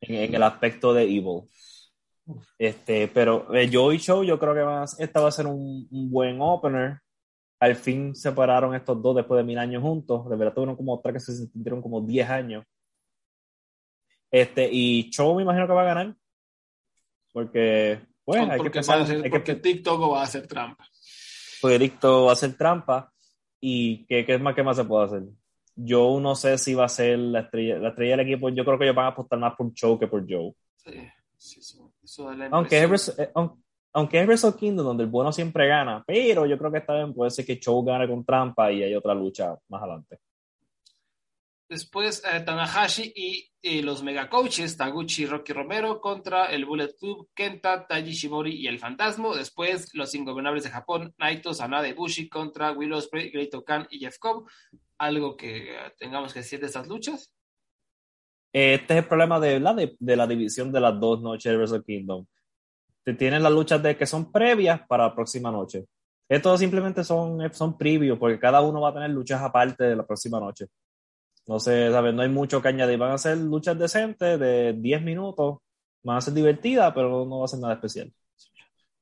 [0.00, 1.42] En, el aspecto de Evil.
[2.58, 5.88] Este, pero eh, Joe y Show, yo creo que más, esta va a ser un,
[5.90, 7.00] buen opener.
[7.62, 10.28] Al fin separaron estos dos después de mil años juntos.
[10.28, 12.64] De verdad tuvieron como otra que se sintieron como diez años.
[14.32, 16.16] Este, y Show me imagino que va a ganar.
[17.32, 19.06] Porque, bueno, hay que pensar.
[19.30, 20.88] porque TikTok va a hacer trampa.
[21.60, 23.12] Porque TikTok va a hacer trampa.
[23.60, 25.22] ¿Y qué, qué, más, qué más se puede hacer?
[25.76, 28.48] Yo no sé si va a ser la estrella, la estrella del equipo.
[28.48, 30.52] Yo creo que ellos van a apostar más por Show que por Joe.
[30.74, 30.98] Sí,
[31.36, 33.61] sí, eso, aunque, es, eh, aunque
[33.94, 37.30] es Wrestle Kingdom, donde el bueno siempre gana, pero yo creo que esta vez puede
[37.30, 40.18] ser que Show gane con trampa y hay otra lucha más adelante.
[41.68, 43.12] Después eh, Tanahashi
[43.62, 48.56] y los mega coaches Taguchi y Rocky Romero contra el Bullet Club, Kenta, Taiji Shimori
[48.56, 49.34] y el Fantasma.
[49.36, 54.00] Después los ingobernables de Japón, Naito, Sanada y Bushi contra Will Ospreay, Great Okan y
[54.00, 54.48] Jeff Cobb.
[54.98, 57.32] ¿Algo que tengamos que decir de estas luchas?
[58.52, 61.84] Este es el problema de, la, de, la división de las dos noches de Wrestle
[61.84, 62.26] Kingdom.
[63.04, 65.86] Te tienen las luchas de que son previas para la próxima noche.
[66.28, 70.06] Estos simplemente son, son previews porque cada uno va a tener luchas aparte de la
[70.06, 70.66] próxima noche.
[71.46, 72.14] No sé, ¿sabes?
[72.14, 72.98] No hay mucho que añadir.
[72.98, 75.58] Van a ser luchas decentes de 10 minutos.
[76.04, 78.12] Van a ser divertidas, pero no va a ser nada especial.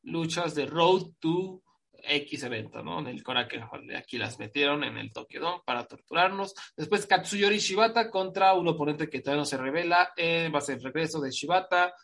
[0.02, 1.62] Luchas de Road to
[2.02, 3.00] X evento, ¿no?
[3.00, 6.54] En el Korakuen Aquí las metieron en el Tokyo Dome para torturarnos.
[6.76, 10.12] Después Katsuyori Shibata contra un oponente que todavía no se revela.
[10.16, 11.94] Eh, va a ser el regreso de Shibata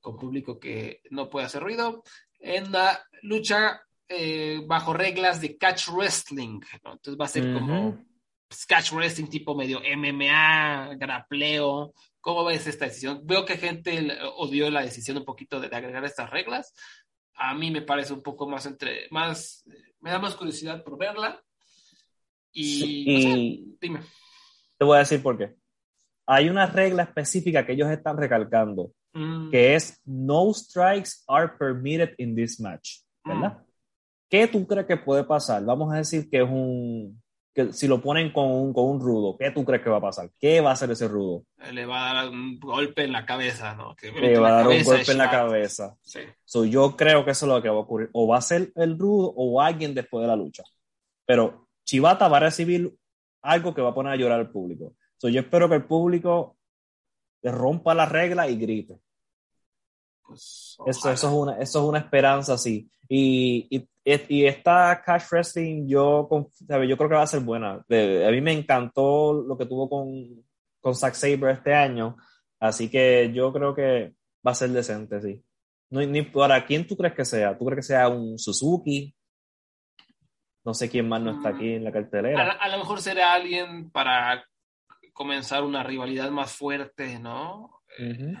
[0.00, 2.02] con público que no puede hacer ruido.
[2.38, 6.92] En la lucha eh, bajo reglas de catch wrestling, ¿no?
[6.92, 8.04] Entonces va a ser como
[8.52, 11.94] Sketch Wrestling tipo medio MMA, grapleo.
[12.20, 13.20] ¿Cómo ves esta decisión?
[13.24, 16.74] Veo que gente odió la decisión un poquito de, agregar estas reglas.
[17.34, 19.64] A mí me parece un poco más entre, más,
[20.00, 21.42] me da más curiosidad por verla.
[22.52, 24.00] Y, dime.
[24.76, 25.54] Te voy a decir por qué.
[26.26, 29.50] Hay una regla específica que ellos están recalcando, mm.
[29.50, 33.58] que es no strikes are permitted in this match, ¿verdad?
[33.58, 33.64] Mm.
[34.28, 35.64] ¿Qué tú crees que puede pasar?
[35.64, 37.20] Vamos a decir que es un,
[37.52, 40.02] que si lo ponen con un, con un rudo, ¿qué tú crees que va a
[40.02, 40.30] pasar?
[40.38, 41.44] ¿Qué va a hacer ese rudo?
[41.72, 43.96] Le va a dar un golpe en la cabeza, ¿no?
[44.00, 45.96] Le va a dar un golpe en la cabeza.
[46.02, 46.20] Sí.
[46.70, 48.08] yo creo que eso es lo que va a ocurrir.
[48.12, 50.62] O va a ser el rudo o alguien después de la lucha.
[51.26, 52.94] Pero Chivata va a recibir
[53.42, 54.94] algo que va a poner a llorar al público.
[55.16, 56.56] So, yo espero que el público
[57.42, 58.98] rompa la regla y grite.
[60.26, 62.90] Pues, eso, eso, es una, eso es una esperanza, sí.
[63.08, 63.88] Y, y,
[64.28, 67.72] y esta Cash Wrestling, yo, yo creo que va a ser buena.
[67.74, 70.44] a mí me encantó lo que tuvo con,
[70.80, 72.16] con Zack Saber este año.
[72.60, 74.14] Así que yo creo que
[74.46, 75.42] va a ser decente, sí.
[75.90, 77.58] No, ni, ¿Para quién tú crees que sea?
[77.58, 79.12] ¿Tú crees que sea un Suzuki?
[80.64, 82.52] No sé quién más no está aquí en la cartelera.
[82.52, 84.44] A, lo mejor será alguien para
[85.12, 87.82] comenzar una rivalidad más fuerte, ¿no?
[87.98, 88.34] Eh,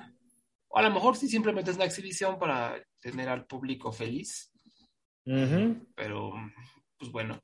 [0.68, 4.52] o a lo mejor sí simplemente es una exhibición para tener al público feliz.
[5.94, 6.32] Pero,
[6.96, 7.40] pues bueno.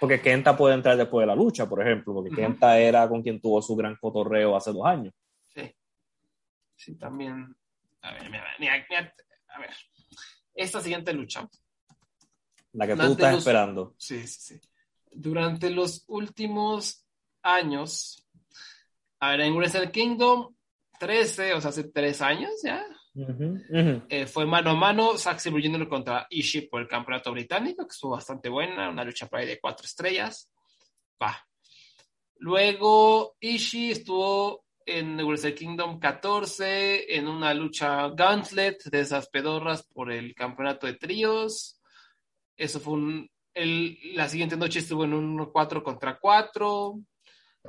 [0.00, 3.40] Porque Kenta puede entrar después de la lucha, por ejemplo, porque Kenta era con quien
[3.40, 5.14] tuvo su gran cotorreo hace dos años.
[5.54, 5.74] Sí.
[6.74, 7.54] Sí, también.
[8.02, 8.86] A ver, mira, mira,
[9.48, 9.70] a ver.
[10.54, 11.48] Esta siguiente lucha.
[12.72, 13.94] La que tú estás esperando.
[13.98, 14.60] Sí, sí, sí.
[15.10, 17.07] Durante los últimos
[17.42, 18.26] años,
[19.20, 20.54] a ver, en Wrestle Kingdom
[20.98, 22.84] 13, o sea, hace tres años ya,
[24.08, 25.88] eh, fue mano a mano Zack Sabre Jr.
[25.88, 29.60] contra Ishii por el campeonato británico, que estuvo bastante buena, una lucha por ahí de
[29.60, 30.50] cuatro estrellas.
[31.20, 31.36] Va.
[32.36, 40.12] Luego Ishii estuvo en Wrestle Kingdom 14 en una lucha gauntlet de esas pedorras por
[40.12, 41.80] el campeonato de tríos.
[42.56, 43.30] Eso fue un.
[43.54, 47.00] la siguiente noche estuvo en un 4 contra 4.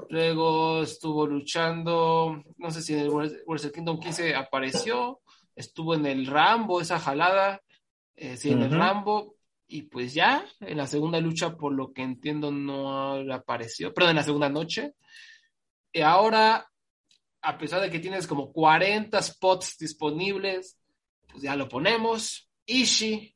[0.10, 5.22] Luego estuvo luchando, no sé si en el Wrestle Kingdom 15 apareció
[5.60, 7.62] estuvo en el Rambo, esa jalada,
[8.16, 9.36] eh, sí, en el Rambo,
[9.68, 14.16] y pues ya, en la segunda lucha, por lo que entiendo, no apareció, perdón, en
[14.16, 14.94] la segunda noche.
[15.92, 16.66] Y ahora,
[17.42, 20.78] a pesar de que tienes como 40 spots disponibles,
[21.28, 22.50] pues ya lo ponemos.
[22.66, 23.36] Ishi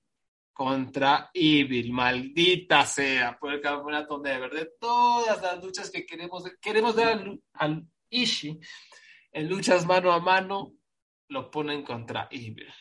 [0.53, 6.97] contra Evil, maldita sea, por el campeonato de verdad, todas las luchas que queremos, queremos
[6.97, 8.59] al, al Ishi
[9.31, 10.73] en luchas mano a mano,
[11.29, 12.71] lo ponen contra Evil.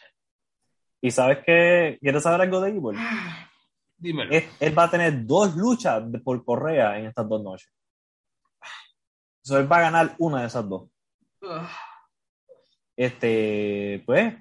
[1.00, 1.98] ¿Y sabes qué?
[2.00, 2.98] ¿Quieres saber algo de Evil?
[3.96, 4.32] Dímelo.
[4.61, 7.72] Él, va a tener dos luchas por correa en estas dos noches.
[9.42, 10.88] So, él va a ganar una de esas dos.
[12.94, 14.35] Este, pues,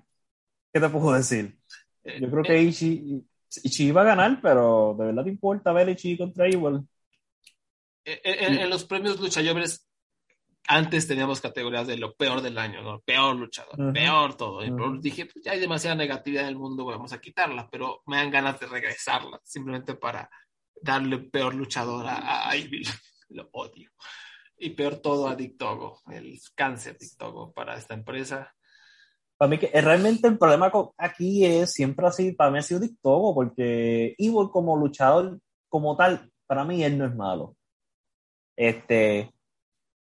[0.74, 1.58] ¿qué te puedo decir?
[2.04, 3.24] Yo creo que Ichi,
[3.64, 6.88] Ichi va a ganar, pero ¿de verdad te importa ver Ichi contra Evil?
[8.04, 9.88] En, los premios luchadores
[10.68, 13.02] antes teníamos categorías de lo peor del año, ¿no?
[13.02, 14.64] Peor luchador, peor todo.
[14.64, 18.18] Y dije, pues ya hay demasiada negatividad en el mundo, vamos a quitarla, pero me
[18.18, 20.30] dan ganas de regresarla, simplemente para
[20.82, 22.88] darle peor luchador a, a Evil.
[23.32, 23.92] lo odio.
[24.58, 28.54] Y peor todo a Dictogo, el cáncer Dictogo para esta empresa.
[29.42, 32.80] Para mí que eh, realmente el problema aquí es siempre así, para mí ha sido
[32.80, 37.56] Dictogo, porque Evil como luchador, como tal, para mí él no es malo.
[38.56, 39.32] Este,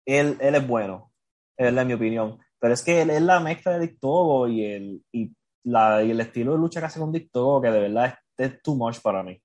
[0.05, 1.11] él, él es bueno,
[1.57, 2.39] es mi opinión.
[2.59, 5.33] Pero es que él es la mezcla de Dictogo y el, y,
[5.65, 8.63] la, y el estilo de lucha que hace con Dictogo, que de verdad es, es
[8.63, 9.41] too much para mí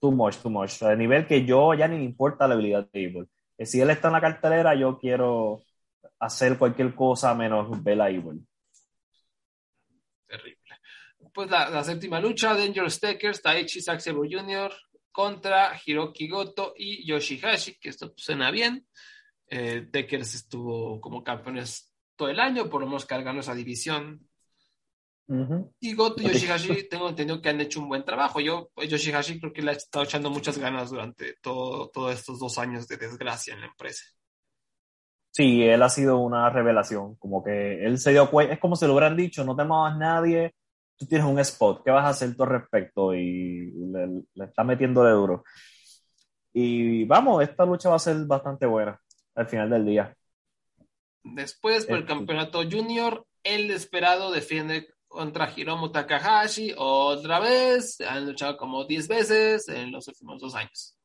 [0.00, 0.80] too much, too much.
[0.84, 3.28] A nivel que yo ya ni me importa la habilidad de Evil.
[3.58, 5.62] Que si él está en la cartelera, yo quiero
[6.20, 8.46] hacer cualquier cosa menos ver a Evil.
[10.32, 10.80] Terrible.
[11.32, 14.72] Pues la, séptima lucha, Dangerous Takers, Taichi Saxebo Jr.
[15.10, 18.86] contra Hiroki Goto y Yoshihashi, que esto suena bien.
[19.46, 24.26] Eh, estuvo como campeones todo el año, por lo menos cargando esa división
[25.80, 28.40] y Goto y Yoshihashi tengo entendido que han hecho un buen trabajo.
[28.40, 32.86] Yo, Yoshihashi creo que le ha estado echando muchas ganas durante todos estos dos años
[32.88, 34.04] de desgracia en la empresa.
[35.32, 37.16] Sí, él ha sido una revelación.
[37.16, 40.54] Como que él se dio cuenta, es como si lo hubieran dicho, no te nadie,
[40.96, 43.14] tú tienes un spot, ¿qué vas a hacer tú al respecto?
[43.14, 45.44] Y le, le está metiendo de duro.
[46.52, 49.00] Y vamos, esta lucha va a ser bastante buena
[49.34, 50.14] al final del día.
[51.24, 52.14] Después, por el este.
[52.14, 58.00] campeonato junior, el esperado defiende contra Hiromu Takahashi otra vez.
[58.00, 60.96] Han luchado como 10 veces en los últimos dos años.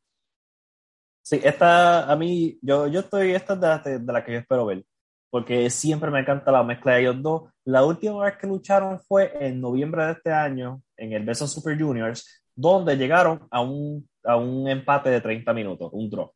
[1.30, 4.86] Sí, esta a mí, yo, yo estoy, esta de la, que yo espero ver,
[5.30, 7.52] porque siempre me encanta la mezcla de ellos dos.
[7.66, 11.78] La última vez que lucharon fue en noviembre de este año, en el Beso Super
[11.78, 16.32] Juniors, donde llegaron a un, a un empate de 30 minutos, un draw.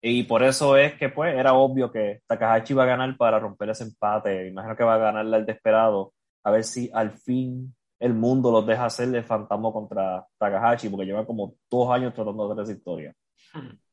[0.00, 3.68] Y por eso es que pues era obvio que Takahashi iba a ganar para romper
[3.68, 4.48] ese empate.
[4.48, 8.66] Imagino que va a ganarle el desesperado a ver si al fin el mundo los
[8.66, 12.78] deja hacer el fantasma contra Takahashi, porque llevan como dos años tratando de hacer esa
[12.78, 13.14] historia.
[13.52, 13.89] Hmm.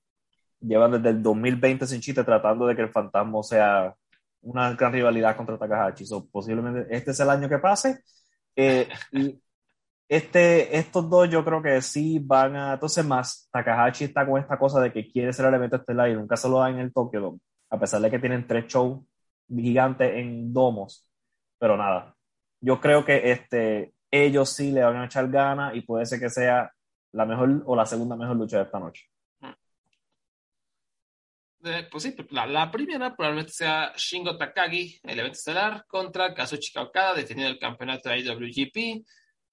[0.60, 3.96] Llevan desde el 2020 sin chiste tratando de que el fantasma sea
[4.42, 6.06] una gran rivalidad contra Takahashi.
[6.32, 8.00] posiblemente este es el año que pase.
[8.56, 9.40] Eh, y
[10.10, 12.74] este, estos dos yo creo que sí van a...
[12.74, 16.16] Entonces más, Takahashi está con esta cosa de que quiere ser el evento estelar y
[16.16, 17.38] nunca se lo da en el Tokyo
[17.70, 19.02] a pesar de que tienen tres shows
[19.50, 21.08] gigantes en domos.
[21.60, 22.16] Pero nada,
[22.62, 26.30] yo creo que este, ellos sí le van a echar ganas y puede ser que
[26.30, 26.72] sea
[27.12, 29.06] la mejor o la segunda mejor lucha de esta noche.
[31.64, 37.16] Eh, pues sí, la, primera probablemente sea Shingo Takagi, el evento estelar, contra Kazuchika Okada,
[37.16, 39.06] defendiendo el campeonato de IWGP.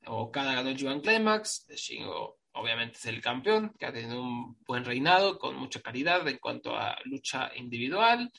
[0.06, 1.66] Okada ganó el G1 Climax.
[1.74, 6.38] Shingo, obviamente, es el campeón, que ha tenido un buen reinado con mucha calidad en
[6.38, 8.30] cuanto a lucha individual.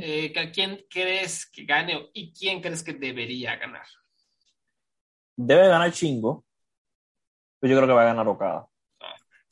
[0.00, 3.86] Eh, ¿Quién crees que gane y quién crees que debería ganar?
[5.36, 6.44] debe ganar Chingo,
[7.58, 8.68] pero yo creo que va a ganar Okada.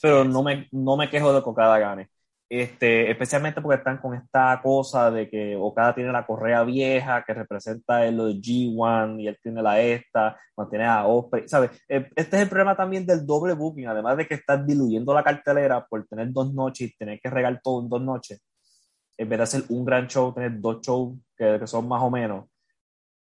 [0.01, 2.11] Pero no me, no me quejo de que Okada gane.
[2.55, 7.33] Este, especialmente porque están con esta cosa de que Okada tiene la correa vieja que
[7.33, 11.71] representa el G1 y él tiene la esta, mantiene a Osprey, ¿sabes?
[11.89, 15.23] E, este es el problema también del doble booking, además de que estás diluyendo la
[15.25, 18.43] cartelera por tener dos noches y tener que regar todo en dos noches,
[19.17, 22.11] en vez de hacer un gran show, tener dos shows que, que son más o
[22.11, 22.51] menos,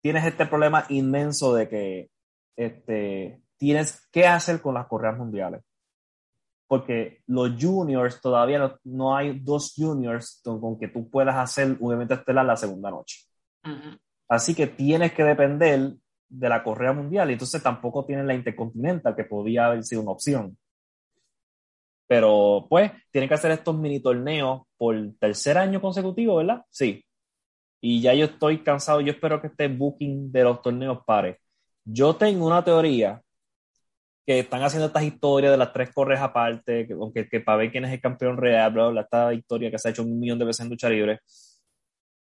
[0.02, 2.10] tienes este problema inmenso de que
[2.56, 5.62] este, tienes que hacer con las correas mundiales.
[6.74, 12.14] Porque los juniors, todavía no, hay dos juniors con, que tú puedas hacer un evento
[12.14, 13.20] estelar la segunda noche.
[14.28, 15.92] Así que tienes que depender
[16.28, 20.10] de la correa mundial y entonces tampoco tienes la intercontinental que podía haber sido una
[20.10, 20.58] opción.
[22.08, 26.64] Pero pues tienen que hacer estos mini torneos por tercer año consecutivo, ¿verdad?
[26.70, 27.04] Sí.
[27.80, 31.38] Y ya yo estoy cansado, yo espero que este booking de los torneos pare.
[31.84, 33.22] Yo tengo una teoría
[34.27, 37.70] que están haciendo estas historias de las tres correas aparte, que, aunque que para ver
[37.70, 40.47] quién es el campeón real, bla, esta historia que se ha hecho un millón de
[40.47, 41.20] veces en lucha libre,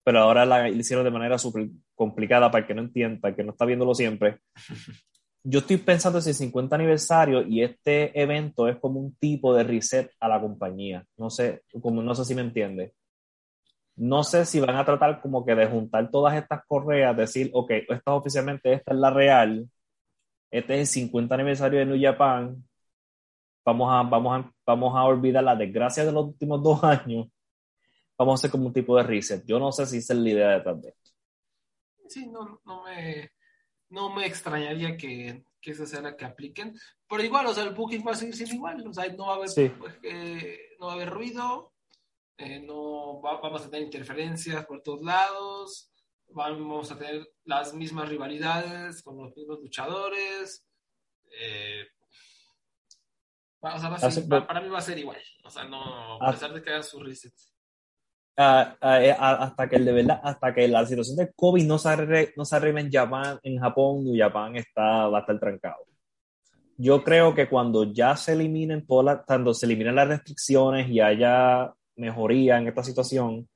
[0.05, 3.37] pero ahora la hicieron de manera súper complicada para el que no entienda, para el
[3.37, 4.39] que no está viéndolo siempre.
[5.45, 9.65] Yo estoy pensando en el 50 aniversario y este evento es como un tipo de
[9.65, 11.05] reset a la compañía.
[11.17, 12.93] No sé, como, no sé si me entiende.
[13.97, 17.71] No sé si van a tratar como que de juntar todas estas correas, decir, ok,
[17.89, 19.69] esta oficialmente, esta es la real,
[20.51, 22.63] este es el 50 aniversario de New Japan,
[23.65, 27.29] vamos a, vamos a, vamos a olvidar la desgracia de los últimos dos años
[28.19, 29.45] vamos a hacer como un tipo de reset.
[29.47, 31.11] Yo no sé si esa es la idea detrás de esto.
[32.09, 33.31] Sí, no, no, me,
[33.91, 36.77] no me extrañaría que, que esa sea la que apliquen.
[37.09, 38.87] Pero igual, o sea, el booking va a seguir siendo igual.
[38.87, 39.95] O sea, no va a haber, pues,
[40.81, 41.73] no va a haber ruido,
[42.37, 45.93] eh, no vamos a tener interferencias por todos lados,
[46.39, 50.64] vamos a tener las mismas rivalidades con los mismos luchadores.
[51.30, 51.86] Eh,
[53.61, 55.20] para mí va a ser igual.
[55.45, 57.53] O sea, no, a pesar de que hagan sus resets.
[58.41, 62.34] Eh, hasta que el de verdad, hasta que la situación de COVID no se arregle,
[62.36, 65.84] no se en Japón, en Japón, Japón está, va a estar trancado.
[66.76, 71.74] Yo creo que cuando ya se eliminen todas cuando se eliminen las restricciones y haya
[71.97, 73.49] mejoría en esta situación,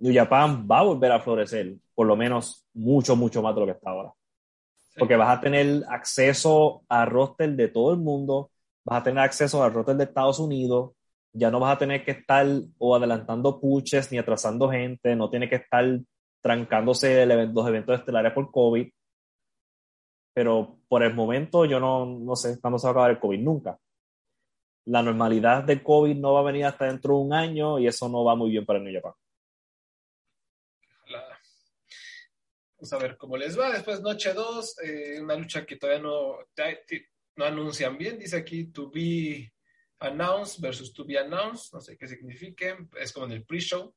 [0.00, 3.66] New Japan va a volver a florecer, por lo menos mucho, mucho más de lo
[3.66, 4.12] que está ahora.
[4.98, 8.50] Porque vas a tener acceso a roster de todo el mundo,
[8.84, 10.92] vas a tener acceso al roster de Estados Unidos,
[11.32, 12.46] ya no vas a tener que estar
[12.78, 15.84] o adelantando puches ni atrasando gente, no tiene que estar
[16.40, 18.88] trancándose los eventos estelares por COVID.
[20.32, 23.40] Pero por el momento yo no, no sé cuándo se va a acabar el COVID,
[23.40, 23.78] nunca.
[24.86, 28.08] La normalidad de COVID no va a venir hasta dentro de un año y eso
[28.08, 29.12] no va muy bien para el New Japan.
[32.80, 33.70] Vamos a ver cómo les va.
[33.70, 36.38] Después, noche 2, eh, una lucha que todavía no,
[37.36, 38.18] no anuncian bien.
[38.18, 39.52] Dice aquí, to be
[39.98, 41.74] announced versus to be announced.
[41.74, 42.74] No sé qué signifique.
[42.98, 43.94] Es como en el pre-show.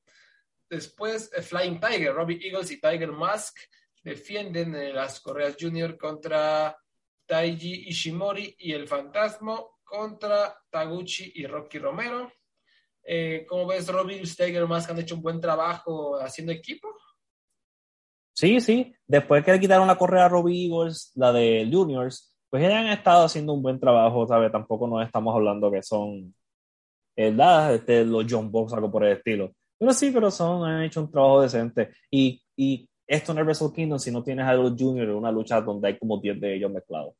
[0.70, 3.58] Después, eh, Flying Tiger, Robbie Eagles y Tiger Mask
[4.04, 6.78] defienden en las Correas Junior contra
[7.26, 12.34] Taiji Ishimori y el Fantasma contra Taguchi y Rocky Romero.
[13.02, 16.94] Eh, ¿Cómo ves, Robbie Tiger Mask han hecho un buen trabajo haciendo equipo?
[18.34, 18.94] Sí, sí.
[19.08, 22.88] Después que le quitaron la correa a Robbie Eagles, la de Juniors, pues ellos han
[22.88, 24.52] estado haciendo un buen trabajo, ¿sabes?
[24.52, 26.34] Tampoco nos estamos hablando que son,
[27.16, 27.76] ¿verdad?
[27.76, 29.52] Este, los John Box, algo por el estilo.
[29.78, 31.92] Pero sí, pero son, han hecho un trabajo decente.
[32.10, 35.32] Y, y esto en el Wrestle Kingdom, si no tienes a los Juniors, es una
[35.32, 37.14] lucha donde hay como 10 de ellos mezclados.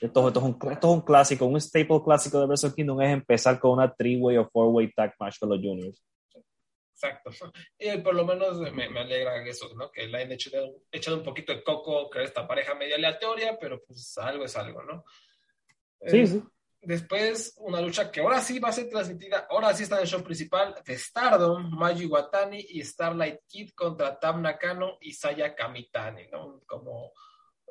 [0.00, 3.12] Esto, esto, es un, esto, es un, clásico, un staple clásico de Wrestle Kingdom es
[3.12, 6.02] empezar con una three-way o four-way tag match con los Juniors.
[7.00, 7.30] Exacto.
[7.78, 9.90] Y por lo menos me, me alegra eso, ¿no?
[9.90, 10.50] Que le hayan hecho,
[10.92, 14.82] echado un poquito de coco, crear esta pareja media aleatoria, pero pues algo es algo,
[14.82, 15.04] ¿no?
[16.06, 16.42] Sí, eh, sí.
[16.82, 20.08] Después, una lucha que ahora sí va a ser transmitida, ahora sí está en el
[20.08, 26.28] show principal, de Stardom, Mayu Watani y Starlight Kid contra Tam Nakano y Saya Kamitani,
[26.28, 26.62] ¿no?
[26.66, 27.12] Como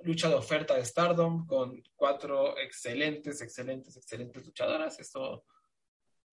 [0.03, 4.99] lucha de oferta de Stardom con cuatro excelentes, excelentes, excelentes luchadoras.
[4.99, 5.43] Esto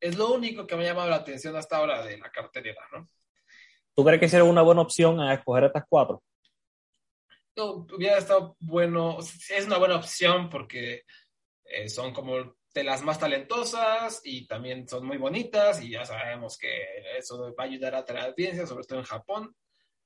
[0.00, 3.08] es lo único que me ha llamado la atención hasta ahora de la cartelera, ¿no?
[3.94, 6.22] ¿Tú crees que sería una buena opción a escoger estas cuatro?
[7.56, 11.04] No, hubiera estado bueno, es una buena opción porque
[11.64, 16.58] eh, son como de las más talentosas y también son muy bonitas y ya sabemos
[16.58, 16.68] que
[17.16, 19.56] eso va a ayudar a la audiencia, sobre todo en Japón,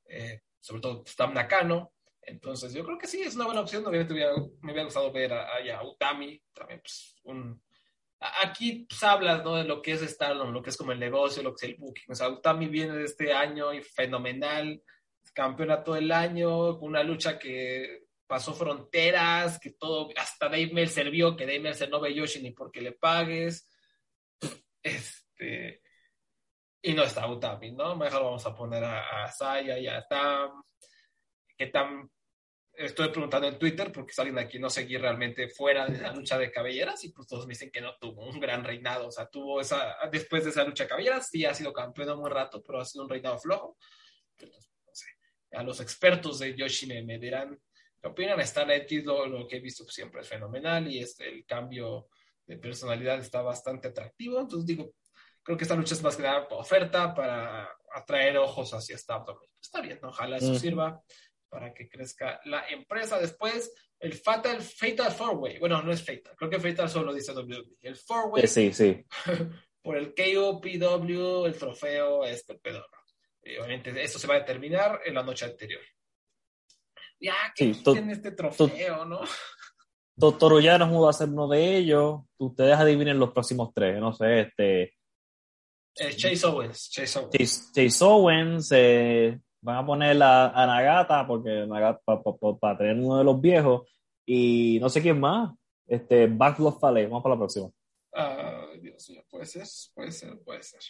[0.05, 1.93] eh, sobre todo Tam Nakano.
[2.22, 3.84] Entonces yo creo que sí, es una buena opción.
[3.84, 7.61] Obviamente me hubiera gustado ver a, a Utami, también pues, un,
[8.20, 9.56] aquí pues, hablas ¿no?
[9.56, 11.78] de lo que es Stardom, lo que es como el negocio, lo que es el
[11.78, 12.12] booking.
[12.12, 14.82] O sea, Utami viene de este año y fenomenal,
[15.32, 21.36] campeona todo el año, una lucha que pasó fronteras, que todo, hasta Dave Meltzer vio
[21.36, 23.68] que Dave Meltzer no ve Yoshi ni porque le pagues.
[24.82, 25.82] Este,
[26.80, 27.94] y no está Utami, ¿no?
[27.94, 30.62] Mejor vamos a poner a, a Saya y a Tam,
[31.54, 32.08] que Tam
[32.85, 36.51] estoy preguntando en Twitter porque alguien aquí no seguí realmente fuera de la lucha de
[36.51, 39.61] cabelleras y pues todos me dicen que no tuvo un gran reinado, o sea, tuvo
[39.61, 42.81] esa, después de esa lucha de cabelleras, sí ha sido campeón un buen rato, pero
[42.81, 43.76] ha sido un reinado flojo.
[44.39, 45.07] Entonces, no sé,
[45.53, 47.61] a los expertos de Yoshi me, dirán
[48.01, 52.09] qué opinan, está lo, lo que he visto siempre es fenomenal y este, el cambio
[52.47, 54.95] de personalidad está bastante atractivo, entonces digo,
[55.43, 59.22] creo que esta lucha es más que nada oferta para atraer ojos hacia esta
[59.61, 61.03] Está bien, ojalá eso sirva
[61.51, 63.18] para que crezca la empresa.
[63.18, 65.59] Después, el Fatal, Fatal Four Way.
[65.59, 67.76] Bueno, no es Fatal, creo que Fatal solo dice WWE.
[67.82, 68.46] El Four Way.
[68.46, 69.05] Sí, sí.
[69.82, 72.86] por el KOPW, el trofeo, este pedo.
[73.42, 75.80] Y obviamente, eso se va a determinar en la noche anterior.
[77.18, 79.20] Ya, que sí, tiene este trofeo, ¿no?
[80.16, 82.20] Doctor no va a ser uno de ellos.
[82.38, 83.98] Ustedes adivinen los próximos tres.
[83.98, 84.82] No sé, este.
[85.96, 86.90] Eh, Chase Owens.
[86.90, 87.72] Chase Owens.
[87.72, 91.66] Chase, Owens eh, van a poner a, a Nagata porque
[92.61, 93.88] para tener uno de los viejos
[94.24, 95.52] y no sé quién más.
[95.86, 97.70] Este Backlog Fale vamos para la próxima.
[98.80, 100.80] Dios mío puede ser puede ser puede ser.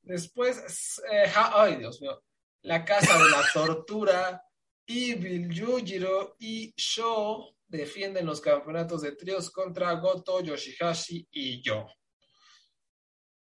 [0.00, 2.22] Después eh, ay Dios mío.
[2.62, 4.42] La casa de la tortura
[4.86, 11.86] Evil Yujiro y Sho defienden los campeonatos de tríos contra Goto Yoshihashi y yo.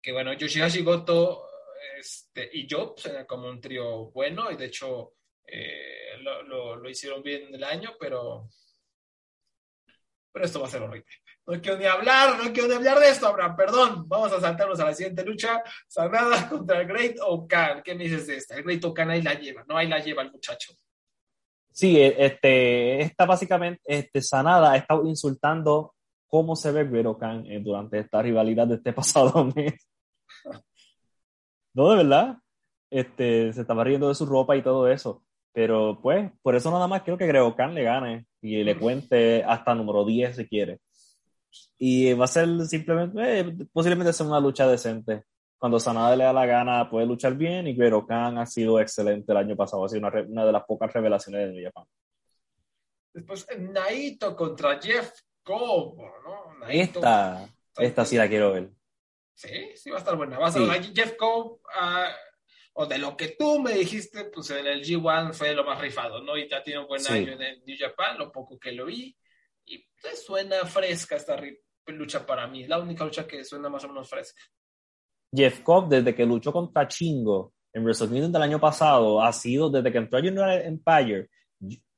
[0.00, 1.49] Que bueno Yoshihashi Goto
[1.98, 5.14] este, y yo pues, como un trío bueno y de hecho
[5.46, 8.48] eh, lo, lo, hicieron bien en el año, pero,
[10.32, 11.10] pero esto va a ser horrible.
[11.46, 14.08] No quiero ni hablar, no quiero ni hablar de esto, Abraham, perdón.
[14.08, 15.62] Vamos a saltarnos a la siguiente lucha.
[15.88, 17.82] Sanada contra el Great Okan.
[17.82, 18.56] ¿Qué me dices de esta?
[18.56, 19.76] El Great Okan ahí la lleva, ¿no?
[19.76, 20.72] Ahí la lleva el muchacho.
[21.72, 25.94] Sí, e, este, esta básicamente, este, Sanada ha estado insultando
[26.28, 29.88] cómo se ve Great Okan eh, durante esta rivalidad de este pasado mes.
[31.74, 32.36] No, de verdad.
[32.90, 35.22] Este, se estaba riendo de su ropa y todo eso.
[35.52, 39.74] Pero pues, por eso nada más quiero que Greocan le gane y le cuente hasta
[39.74, 40.80] número 10 si quiere.
[41.78, 45.24] Y va a ser simplemente, eh, posiblemente sea una lucha decente.
[45.58, 49.38] Cuando Sanada le da la gana, puede luchar bien y Greocan ha sido excelente el
[49.38, 49.84] año pasado.
[49.84, 51.84] Ha sido una, una de las pocas revelaciones de Japan.
[53.12, 55.12] Después, Naito contra Jeff
[55.42, 56.66] Cobb, ¿no?
[56.68, 58.70] esta, esta sí la quiero ver.
[59.40, 60.38] Sí, sí va a estar buena.
[60.38, 61.60] Va a ser Jeff Cobb.
[61.62, 62.12] Uh,
[62.74, 66.22] o de lo que tú me dijiste, pues en el G1 fue lo más rifado,
[66.22, 66.36] ¿no?
[66.36, 69.16] Y ya tiene un buen año en el New Japan, lo poco que lo vi.
[69.64, 71.40] Y pues suena fresca esta
[71.86, 72.66] lucha para mí.
[72.66, 74.42] La única lucha que suena más o menos fresca.
[75.34, 79.90] Jeff Cobb, desde que luchó contra Chingo en WrestleMania del año pasado, ha sido desde
[79.90, 81.30] que entró a United Empire,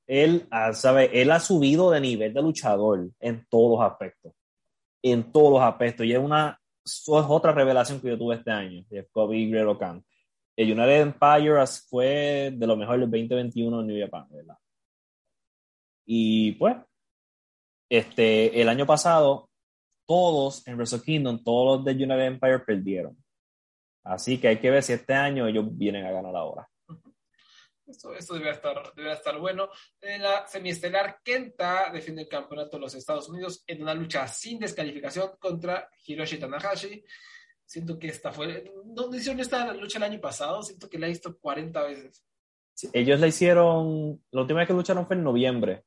[0.06, 4.32] él, sabe, él ha subido de nivel de luchador en todos los aspectos.
[5.02, 6.06] En todos los aspectos.
[6.06, 9.78] Y es una es otra revelación que yo tuve este año, Jeff Cobb y Guerrero
[9.78, 10.04] Khan
[10.56, 14.58] el United Empire fue de lo mejor del 2021 en New Japan, ¿verdad?
[16.04, 16.76] Y pues,
[17.88, 19.48] este, el año pasado,
[20.06, 23.16] todos en Wrestle Kingdom, todos los de United Empire perdieron.
[24.04, 26.68] Así que hay que ver si este año ellos vienen a ganar ahora.
[27.92, 29.68] Esto, esto debe, estar, debe estar bueno.
[30.00, 34.58] En la semiestelar, Kenta defiende el campeonato de los Estados Unidos en una lucha sin
[34.58, 37.04] descalificación contra Hiroshi Tanahashi.
[37.66, 38.72] Siento que esta fue.
[38.84, 40.62] ¿Dónde hicieron esta lucha el año pasado?
[40.62, 42.24] Siento que la he visto 40 veces.
[42.94, 44.22] ellos la hicieron.
[44.30, 45.84] La última vez que lucharon fue en noviembre,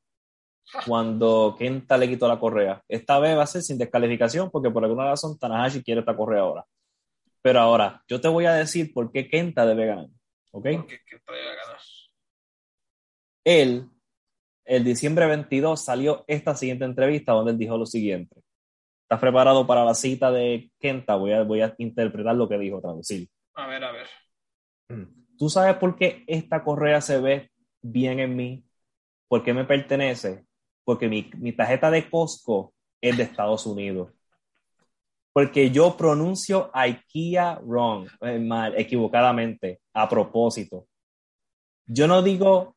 [0.86, 2.84] cuando Kenta le quitó la correa.
[2.88, 6.42] Esta vez va a ser sin descalificación, porque por alguna razón Tanahashi quiere esta correa
[6.42, 6.66] ahora.
[7.42, 10.08] Pero ahora, yo te voy a decir por qué Kenta debe ganar.
[10.52, 10.64] ¿Ok?
[10.64, 11.65] ¿Por qué Kenta debe ganar?
[13.46, 13.88] Él,
[14.66, 18.42] el diciembre 22, salió esta siguiente entrevista donde él dijo lo siguiente.
[19.04, 21.16] ¿Estás preparado para la cita de Kenta?
[21.16, 23.30] Voy a, voy a interpretar lo que dijo, traducir.
[23.54, 24.08] A ver, a ver.
[24.90, 25.38] Mm.
[25.38, 27.52] ¿Tú sabes por qué esta correa se ve
[27.84, 28.66] bien en mí?
[29.28, 30.46] ¿Por qué me pertenece?
[30.84, 34.12] Porque mi, mi tarjeta de Costco es de Estados Unidos.
[35.32, 40.88] Porque yo pronuncio IKEA wrong, eh, mal, equivocadamente, a propósito.
[41.86, 42.75] Yo no digo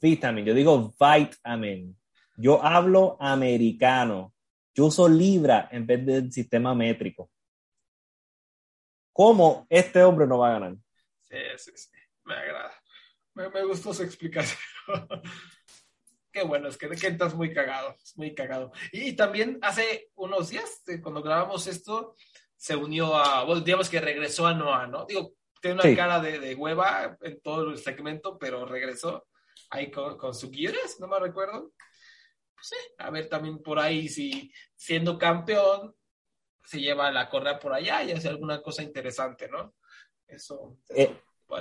[0.00, 1.96] vitamin, yo digo vitamin.
[2.36, 4.34] Yo hablo americano.
[4.74, 7.30] Yo uso libra en vez del sistema métrico.
[9.12, 10.76] ¿Cómo este hombre no va a ganar?
[11.20, 11.90] Sí, sí, sí.
[12.24, 12.72] Me agrada.
[13.34, 14.58] Me, gustó su explicación.
[16.32, 18.72] Qué bueno, es que de estás muy cagado, muy cagado.
[18.90, 22.14] Y también hace unos días, cuando grabamos esto,
[22.56, 25.04] se unió a, bueno, digamos que regresó a Noah, ¿no?
[25.04, 29.26] Digo, tiene una cara de, de, hueva en todo el segmento, pero regresó
[29.72, 31.72] ahí con, con su guías, no me recuerdo.
[32.54, 35.94] Pues a ver también por ahí si siendo campeón
[36.64, 39.74] se lleva la correa por allá y hace alguna cosa interesante, ¿no?
[40.28, 41.02] Eso, eh,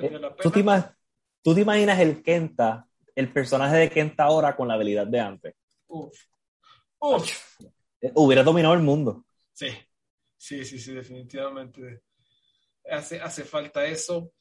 [0.01, 0.95] eh, la pena.
[1.41, 5.55] ¿tú, te imaginas el Kenta, el personaje de Kenta ahora con la habilidad de antes?
[5.87, 6.15] Uf.
[6.99, 7.61] Uf.
[8.01, 9.25] Eh, hubiera dominado el mundo.
[9.53, 9.69] Sí,
[10.37, 12.03] sí, sí, sí, definitivamente.
[12.89, 14.33] Hace, hace falta eso.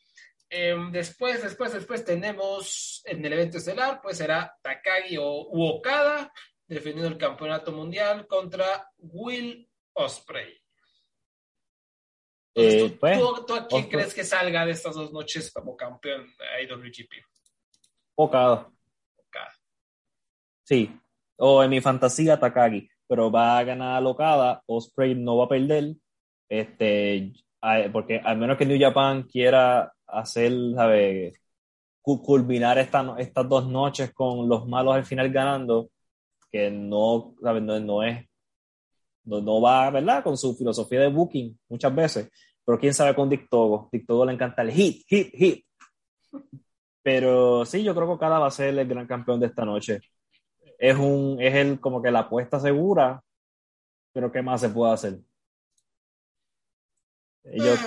[0.52, 6.32] Em, después, después, después tenemos en el evento estelar, pues será Takagi o Okada
[6.66, 10.60] defendiendo el campeonato mundial contra Will Osprey.
[12.54, 16.64] Eh, pues, ¿tú, a quién crees que salga de estas dos noches como campeón de
[16.64, 17.24] IWGP?
[18.16, 18.68] Okada.
[19.16, 19.52] Okada.
[20.64, 20.90] Sí,
[21.36, 25.94] o en mi fantasía Takagi, pero va a ganar Okada, Osprey no va a perder,
[26.48, 27.32] este,
[27.92, 31.34] porque al menos que New Japan quiera hacer, ¿sabes?
[32.02, 35.90] culminar esta, estas dos noches con los malos al final ganando,
[36.50, 38.26] que no, no, no es,
[39.24, 40.24] no, va, ¿verdad?
[40.24, 42.30] Con su filosofía de booking muchas veces.
[42.64, 43.88] Pero quién sabe con Dictogo.
[43.92, 45.64] Dictogo le encanta el hit, hit, hit.
[47.02, 50.00] Pero sí, yo creo que cada va a ser el gran campeón de esta noche.
[50.78, 53.22] Es un, es el como que la apuesta segura,
[54.12, 55.18] pero ¿qué más se puede hacer?
[57.44, 57.78] Ellos,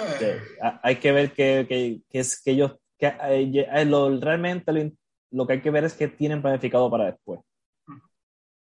[0.61, 0.79] ah.
[0.83, 4.91] hay que ver que, que, que es que ellos, que, eh, eh, lo, realmente lo,
[5.31, 7.39] lo, que hay que ver es que tienen planificado para después.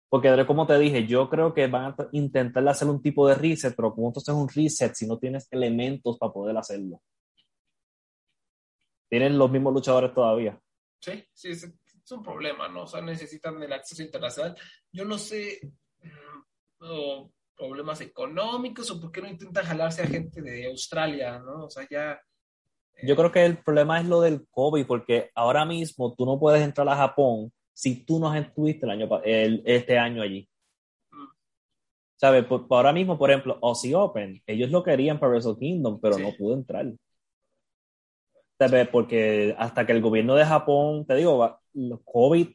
[0.09, 3.73] Porque como te dije, yo creo que van a intentar hacer un tipo de reset,
[3.75, 7.01] pero ¿cómo tú haces un reset si no tienes elementos para poder hacerlo?
[9.13, 10.59] tienen los mismos luchadores todavía.
[10.99, 11.71] Sí, sí, es,
[12.09, 12.81] un problema, ¿no?
[12.81, 14.57] O sea, necesitan el acceso internacional.
[14.91, 15.59] Yo no sé,
[16.79, 21.65] mm, problemas económicos o por qué no intentan jalarse a gente de Australia, ¿no?
[21.65, 22.19] O sea, ya...
[23.01, 26.61] Yo creo que el problema es lo del COVID, porque ahora mismo tú no puedes
[26.61, 30.47] entrar a Japón si tú no estuviste el año, el, este año allí.
[31.11, 31.27] Mm.
[32.15, 32.45] ¿Sabes?
[32.45, 36.31] Por, ahora mismo, por ejemplo, Aussie Open, ellos lo querían para Wrestle Kingdom, pero no
[36.37, 36.85] pudo entrar.
[38.59, 38.87] ¿Sabes?
[38.89, 41.59] Porque hasta que el gobierno de Japón, te digo,
[42.05, 42.47] COVID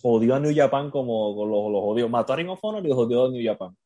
[0.00, 2.08] jodió a New Japan como los, los jodió.
[2.08, 3.76] Mató a Ring of Honor y jodió a New Japan.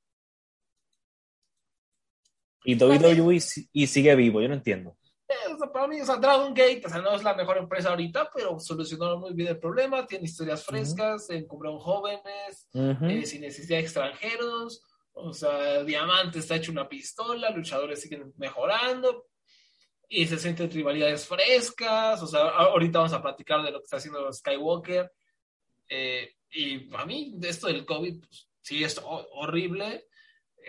[2.65, 3.41] Y WWE
[3.73, 4.97] y sigue vivo, yo no entiendo.
[5.29, 5.35] Eh,
[5.73, 8.59] para mí, o sea, Dragon Gate, o sea, no es la mejor empresa ahorita, pero
[8.59, 14.83] solucionó muy bien el problema, tiene historias frescas, uh jóvenes, eh, sin necesidad de extranjeros,
[15.13, 19.27] o sea, Diamante está hecho una pistola, luchadores siguen mejorando,
[20.09, 23.99] y se sienten rivalidades frescas, o sea, ahorita vamos a platicar de lo que está
[23.99, 25.13] haciendo Skywalker,
[25.91, 30.07] eh, y para mí, esto del COVID, pues, sí es horrible,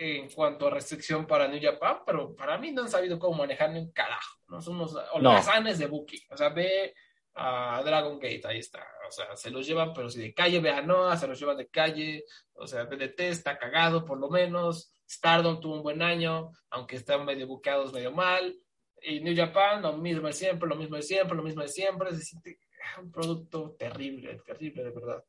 [0.02, 3.68] en cuanto a restricción para New Japan, pero para mí no han sabido cómo manejar
[3.70, 4.62] ni un carajo, ¿no?
[4.62, 6.24] Son unos holgazanes de Buki.
[6.30, 6.94] O sea, ve
[7.34, 8.82] a Dragon Gate, ahí está.
[9.06, 11.58] O sea, se los llevan, pero si de calle ve a Noah, se los llevan
[11.58, 12.24] de calle.
[12.54, 14.90] O sea, BDT está cagado por lo menos.
[15.06, 18.56] Stardom tuvo un buen año, aunque están medio buqueados, medio mal.
[19.02, 22.14] Y New Japan, lo mismo de siempre, lo mismo de siempre, lo mismo de siempre.
[22.14, 22.58] Se siente
[22.98, 25.22] un producto terrible, terrible de verdad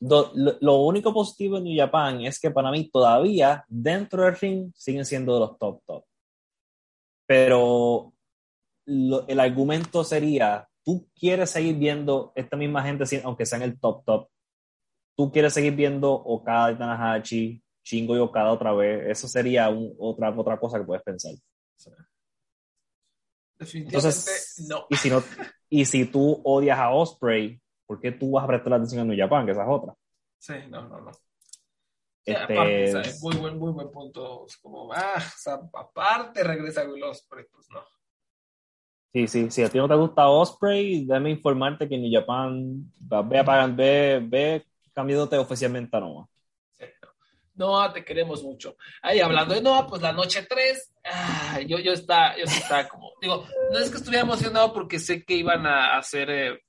[0.00, 5.04] lo, único positivo en New Japan es que para mí todavía dentro del ring siguen
[5.04, 6.04] siendo los top top.
[7.26, 8.12] Pero
[8.86, 14.04] el argumento sería, tú quieres seguir viendo esta misma gente, aunque sea en el top
[14.04, 14.28] top,
[15.16, 19.68] tú quieres seguir viendo Okada y Tanahashi, Shingo y Okada otra vez, eso sería
[19.98, 21.32] otra, otra cosa que puedes pensar.
[23.58, 24.30] Definitivamente
[24.68, 24.86] no.
[24.88, 25.22] Y si, no,
[25.68, 29.18] y si tú odias a Osprey, ¿por qué tú vas a prestar atención a New
[29.18, 29.46] Japan?
[29.46, 29.94] Que esa es otra.
[30.38, 31.10] Sí, no, no, no.
[32.24, 32.52] Este...
[32.52, 34.46] aparte, muy buen, muy buen punto.
[34.60, 37.82] Como, ah, o sea, aparte regresa Will Osprey, pues no.
[39.10, 42.92] Sí, sí, si a ti no te gusta Osprey, déjame informarte que en New Japan,
[42.98, 46.28] ve, a ve, ve cambiándote oficialmente a Noah.
[47.54, 48.76] Noah, te queremos mucho.
[49.00, 53.12] Ahí hablando de Noah, pues la noche 3, ah, yo, yo está, yo está como,
[53.20, 56.60] digo, no es que estuviera emocionado porque sé que iban a hacer eh,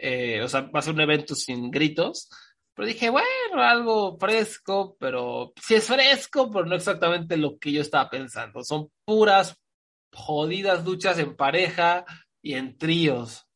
[0.00, 2.28] eh, o sea, va a ser un evento sin gritos.
[2.74, 7.82] Pero dije, bueno, algo fresco, pero sí es fresco, pero no exactamente lo que yo
[7.82, 8.64] estaba pensando.
[8.64, 9.56] Son puras
[10.12, 12.04] jodidas duchas en pareja
[12.42, 13.46] y en tríos.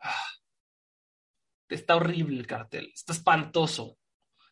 [0.00, 0.14] Ah.
[1.68, 3.98] Está horrible el cartel, está espantoso.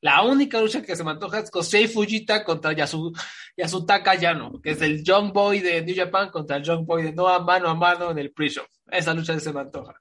[0.01, 3.13] La única lucha que se me antoja es Kosei Fujita contra Yasu,
[3.57, 7.13] Yasutaka Yano, que es el Young Boy de New Japan contra el Young Boy de
[7.13, 8.67] Noah mano a mano en el pre-show.
[8.91, 9.95] Esa lucha se me antoja.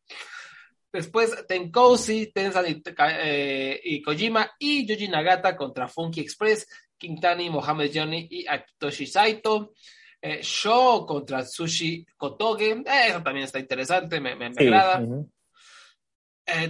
[0.93, 8.27] Después Tenkousi, Tenzan eh, y, Kojima y Yoji Nagata contra Funky Express, Quintani, Mohamed Johnny
[8.29, 9.73] y Akitoshi Saito.
[10.21, 12.83] Eh, Sho contra Sushi Kotoge.
[12.85, 15.03] Eh, eso también está interesante, me, me, agrada.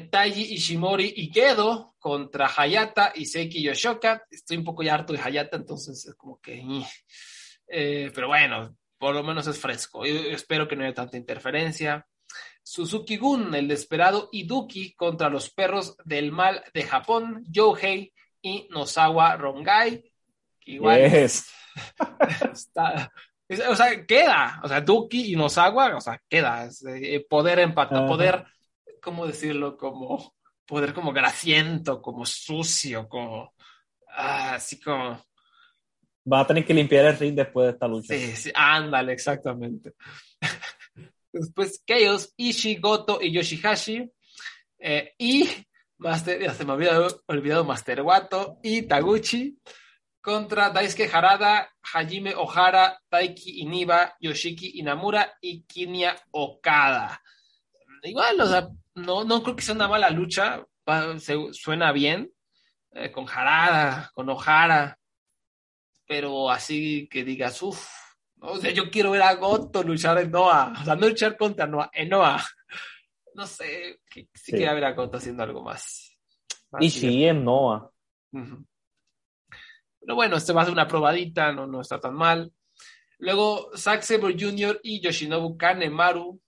[0.09, 4.23] Taiji Ishimori y Gedo contra Hayata y Seiki Yoshoka.
[4.31, 6.63] Estoy un poco ya harto de Hayata, entonces es como que.
[7.67, 10.05] pero bueno, por lo menos es fresco.
[10.05, 12.07] espero que no haya tanta interferencia.
[12.63, 19.35] Suzuki Gun, el desesperado Iduki contra los perros del mal de Japón, Yohei y Nosawa
[19.35, 20.03] Rongai.
[20.65, 21.01] Igual.
[22.53, 23.11] está,
[23.69, 24.61] o sea, queda.
[24.63, 26.69] O sea, Duki y Nosawa, o sea, queda.
[26.87, 28.45] Eh, poder empata, poder,
[29.01, 29.77] ¿cómo decirlo?
[29.77, 30.33] Como
[30.65, 33.53] poder como grasiento, como sucio, como
[34.09, 35.21] ah, así como.
[36.31, 38.13] Va a tener que limpiar el ring después de esta lucha.
[38.13, 39.93] Sí, sí, ándale, exactamente.
[41.33, 44.09] Después Chaos, Ishii, Goto y Yoshihashi.
[44.79, 45.49] Eh, y
[45.97, 49.57] Master, ya se me había olvidado Master Wato y Taguchi
[50.21, 57.21] contra Daisuke Harada, Hajime Ohara, Taiki Iniba, Yoshiki Inamura y Kinya Okada.
[58.03, 60.65] Igual, o sea, no, no creo que sea una mala lucha,
[61.51, 62.31] suena bien,
[62.91, 64.99] eh, con Harada, con Ohara,
[66.05, 68.02] pero así que digas, uff,
[68.45, 70.73] o sea, yo quiero ver a Goto luchar en Noah.
[70.81, 72.43] O sea, no luchar contra Noah, en Noah.
[73.35, 76.15] No sé, si sí, quiero ver a Goto haciendo algo más.
[76.79, 77.89] y sí, en Noah.
[78.31, 82.53] Pero bueno, este va a ser una probadita, no, no está tan mal.
[83.17, 84.79] Luego, Zack Sabre Jr.
[84.83, 86.39] y Yoshinobu Kanemaru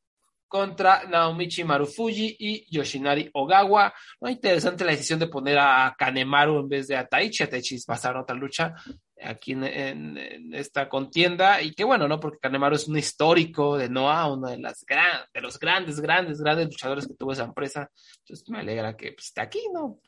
[0.48, 3.94] contra Naomichi Marufuji y Yoshinari Ogawa.
[4.20, 7.44] Muy interesante la decisión de poner a Kanemaru en vez de a Taichi.
[7.44, 8.76] A Taichi va a estar en otra lucha.
[9.22, 12.20] Aquí en, esta contienda y qué bueno, ¿no?
[12.20, 16.42] Porque Kanemaru es un histórico de Noah, uno de, las gran, de los grandes, grandes,
[16.42, 17.90] grandes luchadores que tuvo esa empresa.
[18.20, 20.00] Entonces me alegra que pues, esté aquí, ¿no?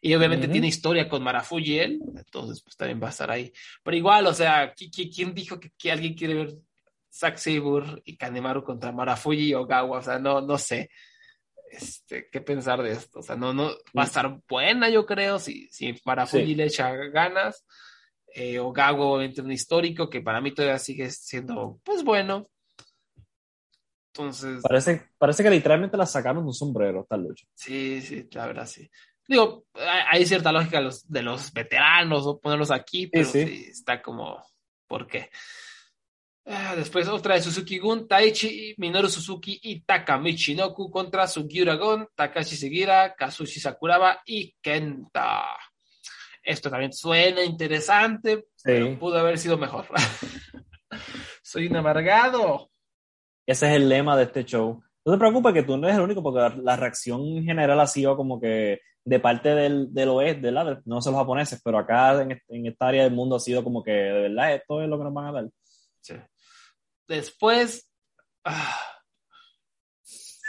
[0.00, 3.52] Y obviamente tiene historia con Marafuji él, entonces pues también va a estar ahí.
[3.82, 6.54] Pero igual, o sea, ¿quién dijo que, alguien quiere ver
[7.12, 9.98] Zack Sabre y Kanemaru contra Marafuji y Ogawa?
[9.98, 10.90] O sea, no, no sé.
[11.70, 13.18] Este, qué pensar de esto.
[13.18, 16.92] O sea, no, no, va a estar buena, yo creo, si, si Marafuji le echa
[16.92, 17.64] ganas.
[18.34, 22.48] Eh, Ogawa, obviamente, un histórico que para mí todavía sigue siendo, pues bueno.
[24.12, 24.62] Entonces.
[24.62, 27.46] Parece, parece que literalmente la sacaron de un sombrero, esta lucha.
[27.54, 28.88] Sí, sí, la verdad, sí.
[29.26, 34.00] Digo, hay cierta lógica de los, de los veteranos o ponerlos aquí, pero sí, está
[34.00, 34.42] como,
[34.86, 35.28] ¿por qué?
[36.46, 42.08] Ah, después otra de Suzuki Gun, Taichi, Minoru Suzuki y Takamichi Noku contra Sugiura Gon,
[42.14, 45.44] Takashi Segira, Kazushi Sakuraba y Kenta.
[46.48, 49.84] Esto también suena interesante, pero pudo haber sido mejor.
[51.42, 52.70] Soy un amargado.
[53.46, 54.82] Ese es el lema de este show.
[55.04, 57.86] No te preocupes que tú no eres el único, porque la, reacción en general ha
[57.86, 60.80] sido como que de parte del, del oeste, ¿verdad?
[60.86, 63.84] No sé los japoneses, pero acá en, en, esta área del mundo ha sido como
[63.84, 65.50] que, de verdad, esto es lo que nos van a dar.
[66.00, 66.14] Sí.
[67.06, 67.92] Después,
[68.44, 68.80] ah,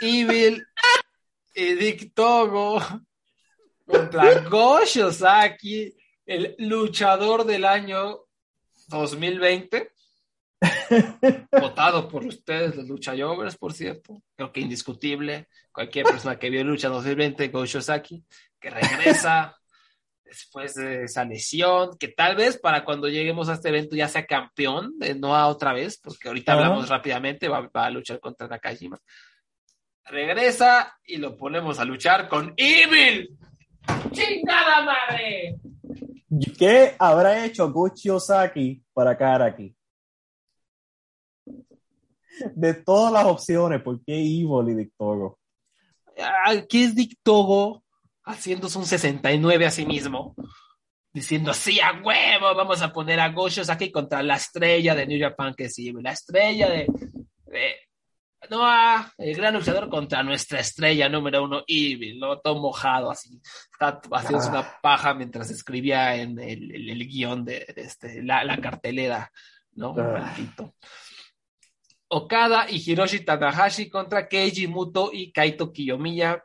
[0.00, 0.64] Evil
[1.54, 2.80] y Dick Togo
[3.90, 5.94] contra Gosho Saki,
[6.26, 8.20] el luchador del año
[8.88, 9.92] 2020.
[11.52, 14.22] votado por ustedes, los luchayovers, por cierto.
[14.36, 15.48] Creo que indiscutible.
[15.72, 18.24] Cualquier persona que vio lucha 2020, Gosho Saki,
[18.58, 19.56] que regresa
[20.30, 24.26] después de esa lesión, que tal vez para cuando lleguemos a este evento ya sea
[24.26, 28.98] campeón de Noah otra vez, porque ahorita hablamos rápidamente, va, a luchar contra Nakajima.
[30.04, 33.36] Regresa y lo ponemos a luchar con Evil.
[34.12, 35.58] ¡Chingada madre!
[36.58, 39.76] ¿Qué habrá hecho Gucci Osaki para caer aquí?
[42.54, 45.38] De todas las opciones, ¿por qué Evil y Dictogo?
[46.68, 47.82] ¿Qué es Dictogo?
[48.30, 50.34] haciéndose un 69 a sí mismo,
[51.12, 55.20] diciendo, sí, a huevo, vamos a poner a Gosho aquí contra la estrella de New
[55.20, 56.86] Japan, que sí, la estrella de,
[58.50, 58.66] no,
[59.16, 62.40] el gran luchador contra nuestra estrella número uno, Evil, ¿no?
[62.40, 63.40] Todo mojado, así,
[63.72, 64.78] está haciendo una ah.
[64.82, 69.30] paja mientras escribía en el, guion de, este, la, cartelera,
[69.72, 69.94] ¿no?
[69.96, 70.34] Ah.
[72.08, 76.44] Okada y Hiroshi Tanahashi contra Keiji Muto y Kaito Kiyomiya.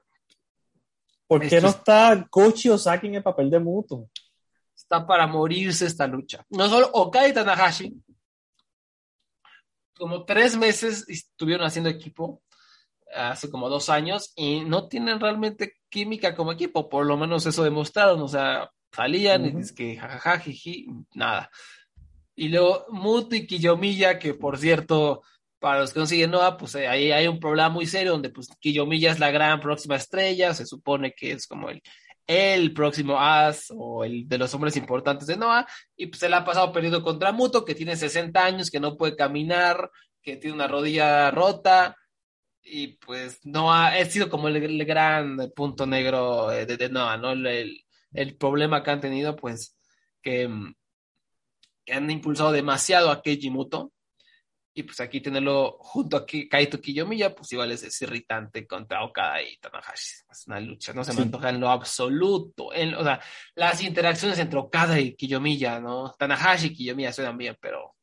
[1.26, 4.10] ¿Por qué no está Kochi Osaki en el papel de Muto?
[4.76, 6.46] Está para morirse esta lucha.
[6.52, 7.92] No solo Okada y Tanahashi,
[9.98, 12.42] como tres meses estuvieron haciendo equipo,
[13.14, 17.64] hace como dos años, y no tienen realmente química como equipo, por lo menos eso
[17.64, 20.44] demostraron, o sea, salían y es que jajaja,
[21.14, 21.50] nada.
[22.36, 25.24] Y luego Muto y Kiyomiya, que por cierto,
[25.60, 28.30] para los que no siguen Noah, pues eh, ahí hay un problema muy serio donde
[28.30, 31.82] pues Kiyomiya es la gran próxima estrella, se supone que es como el,
[32.28, 36.44] el próximo as o el de los hombres importantes de Noah, y pues él ha
[36.44, 40.68] pasado perdido contra Muto, que tiene 60 años, que no puede caminar, que tiene una
[40.68, 41.96] rodilla rota,
[42.64, 47.32] y pues Noah ha sido como el, gran punto negro de, Noah, ¿no?
[47.32, 49.78] El, el, problema que han tenido, pues,
[50.22, 50.50] que,
[51.86, 53.92] que han impulsado demasiado a Keiji Muto,
[54.78, 59.56] y pues aquí tenerlo junto a Kaito Kiyomiya, pues igual es, irritante contra Okada y
[59.58, 60.26] Tanahashi.
[60.30, 62.66] Es una lucha, no se me antoja en lo absoluto.
[62.66, 63.22] o sea,
[63.56, 66.14] las interacciones entre Okada y Kiyomiya, ¿no?
[66.20, 67.96] Tanahashi y Kiyomiya suenan bien, pero.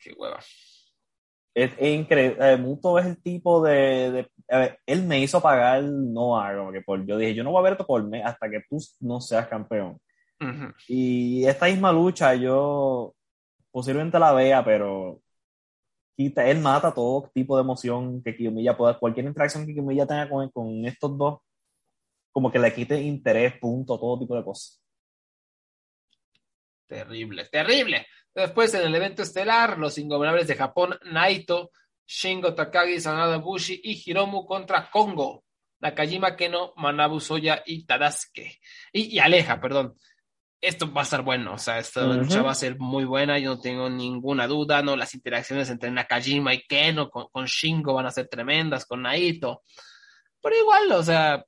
[0.00, 0.40] qué hueva.
[1.54, 2.36] Es, increíble.
[2.40, 4.28] Eh, Muto es el tipo de.
[4.50, 7.60] a ver, él me hizo pagar no algo, que por, yo dije, yo no voy
[7.60, 10.00] a verte por mes hasta que tú no seas campeón.
[10.88, 13.14] Y esta misma lucha, yo
[13.70, 15.22] posiblemente la vea, pero
[16.16, 20.48] él mata todo tipo de emoción que Kiyomiya pueda, cualquier interacción que Kiyomiya tenga con,
[20.50, 21.40] con estos dos,
[22.32, 24.82] como que le quite interés, punto, todo tipo de cosas.
[26.86, 28.06] Terrible, terrible.
[28.34, 31.70] Después en el evento estelar, los ingobernables de Japón, Naito,
[32.06, 35.44] Shingo Takagi, Sanada Bushi y Hiromu contra Kongo,
[35.80, 38.60] Nakajima Keno, Manabu Soya y Tadasuke.
[38.92, 39.96] Y, y Aleja, perdón
[40.66, 43.54] esto va a estar bueno, o sea, esta lucha va a ser muy buena, yo
[43.54, 44.96] no tengo ninguna duda, ¿no?
[44.96, 49.62] Las interacciones entre Nakajima y Keno con, con Shingo van a ser tremendas, con Naito,
[50.40, 51.44] pero igual, o sea,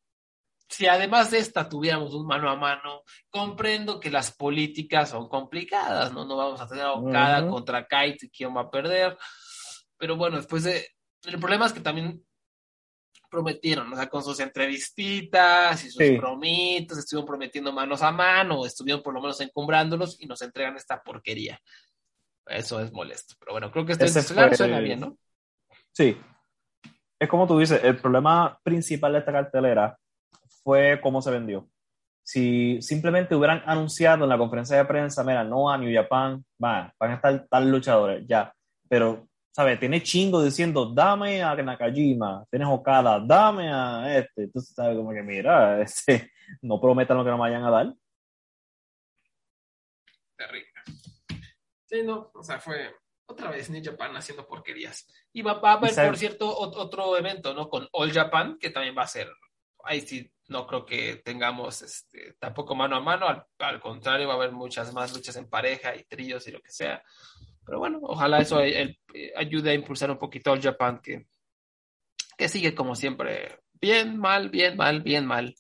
[0.69, 6.13] si además de esta tuviéramos un mano a mano, comprendo que las políticas son complicadas,
[6.13, 6.25] ¿no?
[6.25, 9.17] No vamos a tener a Okada contra Kaito y quién va a perder,
[9.97, 10.87] pero bueno, después de...
[11.25, 12.23] El problema es que también
[13.29, 18.67] prometieron, o sea, con sus entrevistitas y sus bromitos, estuvieron prometiendo manos a mano, o
[18.67, 21.61] estuvieron por lo menos encumbrándolos y nos entregan esta porquería.
[22.47, 23.35] Eso es molesto.
[23.39, 25.19] Pero bueno, creo que esto suena bien, ¿no?
[25.93, 26.17] Sí.
[27.21, 29.99] Es como tú dices, el problema principal de esta cartelera
[30.63, 31.69] fue cómo se vendió.
[32.23, 36.93] Si simplemente hubieran anunciado en la conferencia de prensa, mira, no a New Japan, van
[37.01, 38.53] a estar tal luchadores, ya.
[38.89, 39.28] Pero
[39.59, 39.81] ¿sabes?
[39.81, 44.45] Tiene chingo diciendo, dame a Nakajima, tienes Okada, dame a este.
[44.45, 44.97] Entonces, ¿sabes?
[44.97, 46.31] Como que, mira, este,
[46.63, 47.93] no prometan lo que no me vayan a dar.
[50.37, 50.71] Terrible.
[51.87, 52.95] Sí, no, o sea, fue
[53.27, 55.09] otra vez New Japan haciendo porquerías.
[55.33, 57.69] Y va, a haber, por cierto, otro evento, ¿no?
[57.69, 59.29] Con All Japan, que también va a ser,
[59.83, 64.35] ahí sí, no creo que tengamos este, tampoco mano a mano, al, al contrario, va
[64.35, 67.03] a haber muchas más luchas en pareja y tríos y lo que sea.
[67.69, 68.97] Pero bueno, ojalá eso eh,
[69.37, 71.27] ayude a impulsar un poquito al Japan que,
[72.39, 73.59] que sigue como siempre.
[73.79, 75.55] Bien, mal, bien, mal, bien, mal.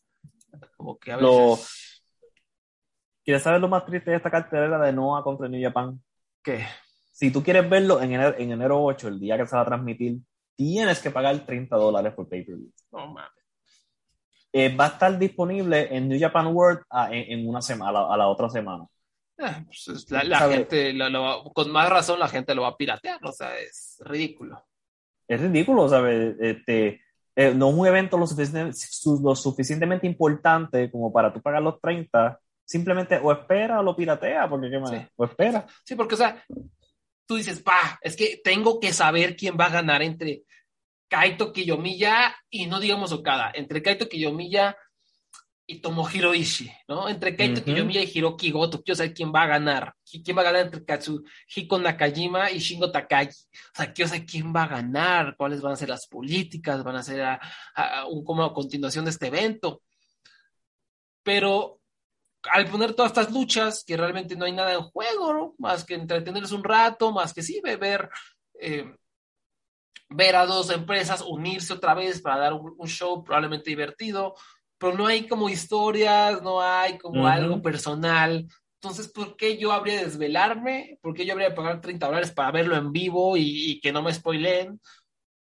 [0.74, 2.02] Como que a veces...
[3.22, 6.02] ¿Quieres saber lo más triste de esta cartelera de Noah contra New Japan?
[6.42, 6.64] ¿Qué?
[7.12, 9.66] Si tú quieres verlo en enero, en enero 8, el día que se va a
[9.66, 10.16] transmitir,
[10.56, 12.72] tienes que pagar 30 dólares por pay-per-view.
[12.90, 13.32] No mames.
[14.50, 18.28] Eh, va a estar disponible en New Japan World ah, en, una semana, a la
[18.28, 18.86] otra semana.
[19.38, 20.96] Ah, pues la, gente,
[21.54, 24.66] con más razón, la gente lo va a piratear, o sea, es ridículo.
[25.28, 26.34] Es ridículo, ¿sabes?
[26.40, 27.02] Este,
[27.36, 28.26] eh, no es un evento lo,
[29.22, 34.48] lo, suficientemente importante como para tú pagar los 30, simplemente o espera o lo piratea,
[34.48, 35.64] porque qué más, o espera.
[35.84, 36.44] Sí, porque, o sea,
[37.24, 40.42] tú dices, pa, es que tengo que saber quién va a ganar entre
[41.08, 44.76] Kaito Kiyomiya y no digamos Okada, entre Kaito Kiyomiya
[45.70, 47.10] y Tomohiro Ishii, ¿no?
[47.10, 49.94] Entre Kaito Kiyomiya y Hiroki Goto, quiero saber quién va a ganar.
[50.02, 53.28] ¿Quién va a ganar entre Katsuhiko Nakajima y Shingo Takagi?
[53.28, 56.96] O sea, quiero saber quién va a ganar, cuáles van a ser las políticas, van
[56.96, 57.38] a ser a,
[58.08, 59.82] un, como a continuación de este evento.
[61.22, 61.80] Pero
[62.50, 65.54] al poner todas estas luchas, que realmente no hay nada en juego, ¿no?
[65.58, 68.08] Más que entretenerles un rato, más que sí, ver,
[68.58, 68.90] eh,
[70.08, 74.34] ver a dos empresas unirse otra vez para dar un show probablemente divertido
[74.78, 78.46] pero no hay como historias, no hay como algo personal.
[78.80, 80.98] Entonces, ¿por qué yo habría de desvelarme?
[81.02, 84.02] ¿Por qué yo habría de pagar 30 dólares para verlo en vivo y, que no
[84.02, 84.80] me spoileen?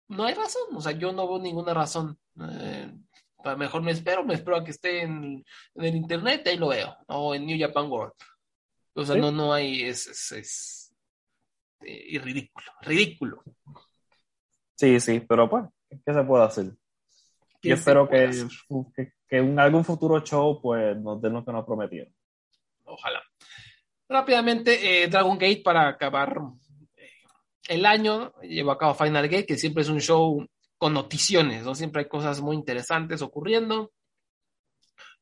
[0.07, 2.17] No hay razón, o sea, yo no veo ninguna razón.
[2.41, 2.91] Eh,
[3.55, 7.36] mejor me espero, me espero a que esté en, el internet, ahí lo veo, o
[7.36, 8.13] en New Japan World.
[8.95, 10.95] O sea, no, no hay, es, es, es,
[11.82, 13.43] eh, ridículo, ridículo.
[14.75, 16.73] Sí, sí, pero bueno, ¿qué se puede hacer?
[17.62, 18.32] Yo espero que,
[19.28, 22.14] que en algún futuro show pues nos den lo que nos prometieron.
[22.86, 23.22] Ojalá.
[24.07, 26.36] Rápidamente, eh, Dragon Gate para acabar
[26.97, 27.10] eh,
[27.68, 30.43] el año, llevo a cabo Final Gate, que siempre es un show
[30.78, 31.76] con noticiones, ¿no?
[31.76, 33.91] Siempre hay cosas muy interesantes ocurriendo.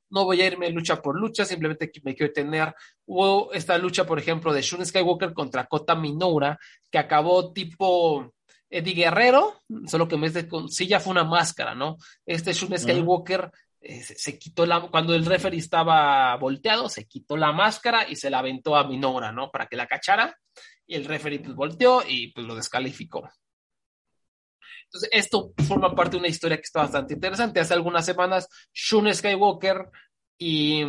[0.09, 2.73] No voy a irme lucha por lucha, simplemente me quiero tener.
[3.05, 6.57] Hubo esta lucha, por ejemplo, de Shun Skywalker contra Kota Minoura,
[6.89, 8.33] que acabó tipo
[8.69, 11.97] Eddie Guerrero, solo que en vez de con silla fue una máscara, ¿no?
[12.25, 17.51] Este Shun Skywalker eh, se, quitó la, cuando el referee estaba volteado, se quitó la
[17.51, 19.49] máscara y se la aventó a Minora, ¿no?
[19.51, 20.37] Para que la cachara.
[20.85, 23.29] Y el referee pues volteó y pues lo descalificó.
[24.85, 27.59] Entonces, esto forma parte de una historia que está bastante interesante.
[27.59, 29.89] Hace algunas semanas, Shun Skywalker
[30.37, 30.81] y,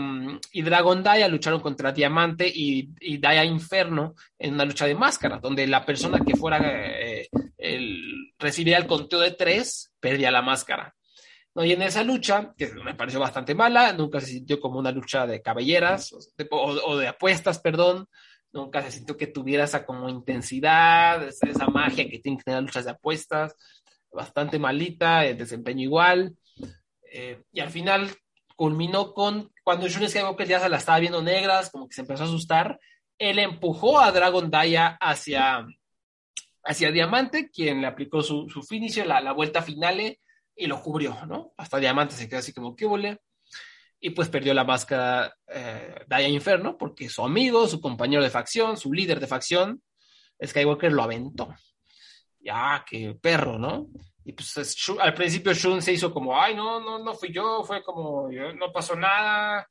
[0.52, 5.38] y Dragon Daya lucharon contra Diamante y, y, Daya Inferno en una lucha de máscara,
[5.38, 7.28] donde la persona que fuera eh,
[7.58, 10.94] el, recibía el conteo de tres perdía la máscara.
[11.64, 15.26] Y en esa lucha, que me pareció bastante mala, nunca se sintió como una lucha
[15.26, 16.12] de cabelleras
[16.50, 18.06] o de, apuestas, perdón.
[18.52, 22.84] Nunca se sintió que tuviera esa como intensidad, esa, magia que tienen que tener luchas
[22.84, 23.56] de apuestas.
[24.12, 26.36] Bastante malita, el desempeño igual.
[27.12, 28.08] Eh, y al final
[28.54, 32.22] culminó con cuando Shun Skywalker ya se la estaba viendo negras, como que se empezó
[32.22, 32.78] a asustar.
[33.18, 35.66] Él empujó a Dragon Daya hacia,
[36.64, 38.62] hacia Diamante, quien le aplicó su, su
[39.04, 40.18] la, la vuelta final
[40.54, 41.52] y lo cubrió, ¿no?
[41.56, 43.20] Hasta Diamante se quedó así como, ¿qué volé?
[44.00, 48.76] Y pues perdió la máscara eh, Daya Inferno porque su amigo, su compañero de facción,
[48.76, 49.82] su líder de facción,
[50.44, 51.54] Skywalker lo aventó.
[52.40, 53.88] Ya, qué perro, ¿no?
[54.24, 54.54] Y pues
[55.00, 58.72] al principio Shun se hizo como, ay, no, no, no fui yo, fue como, no
[58.72, 59.66] pasó nada,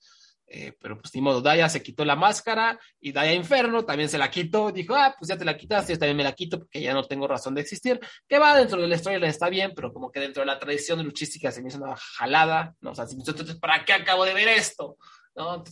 [0.50, 4.18] eh, pero pues ni modo, Daya se quitó la máscara y Daya Inferno también se
[4.18, 4.72] la quitó.
[4.72, 7.04] Dijo, ah, pues ya te la quitaste, yo también me la quito porque ya no
[7.04, 8.00] tengo razón de existir.
[8.28, 11.04] Que va dentro de la historia, está bien, pero como que dentro de la tradición
[11.04, 12.92] luchística se me hizo una jalada, ¿no?
[12.92, 14.98] O sea, entonces, ¿para qué acabo de ver esto?
[15.36, 15.64] ¿No?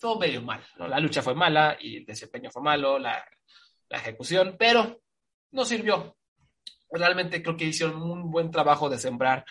[0.00, 0.88] todo medio mal, ¿no?
[0.88, 3.24] La lucha fue mala y el desempeño fue malo, la,
[3.88, 5.00] la ejecución, pero
[5.52, 6.16] no sirvió.
[6.90, 9.44] Realmente creo que hicieron un buen trabajo de sembrar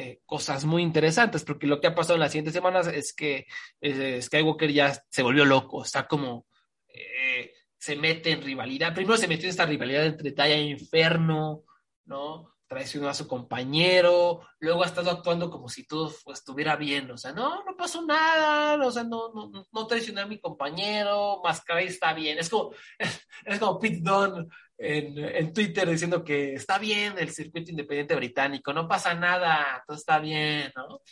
[0.00, 3.46] eh, cosas muy interesantes, porque lo que ha pasado en las siguientes semanas es que
[3.82, 6.46] eh, Skywalker ya se volvió loco, está como
[6.88, 8.94] eh, se mete en rivalidad.
[8.94, 11.64] Primero se metió en esta rivalidad entre Taya e Inferno,
[12.06, 12.54] ¿no?
[12.66, 17.32] traicionó a su compañero, luego ha estado actuando como si todo estuviera bien, o sea,
[17.32, 22.14] no, no pasó nada, o sea, no, no, no traicioné a mi compañero, Mascaray está
[22.14, 22.70] bien, es como,
[23.44, 24.46] es como Pete Dunne
[24.82, 29.96] en, en, Twitter diciendo que está bien el circuito independiente británico, no pasa nada, todo
[29.96, 31.02] está bien, ¿no?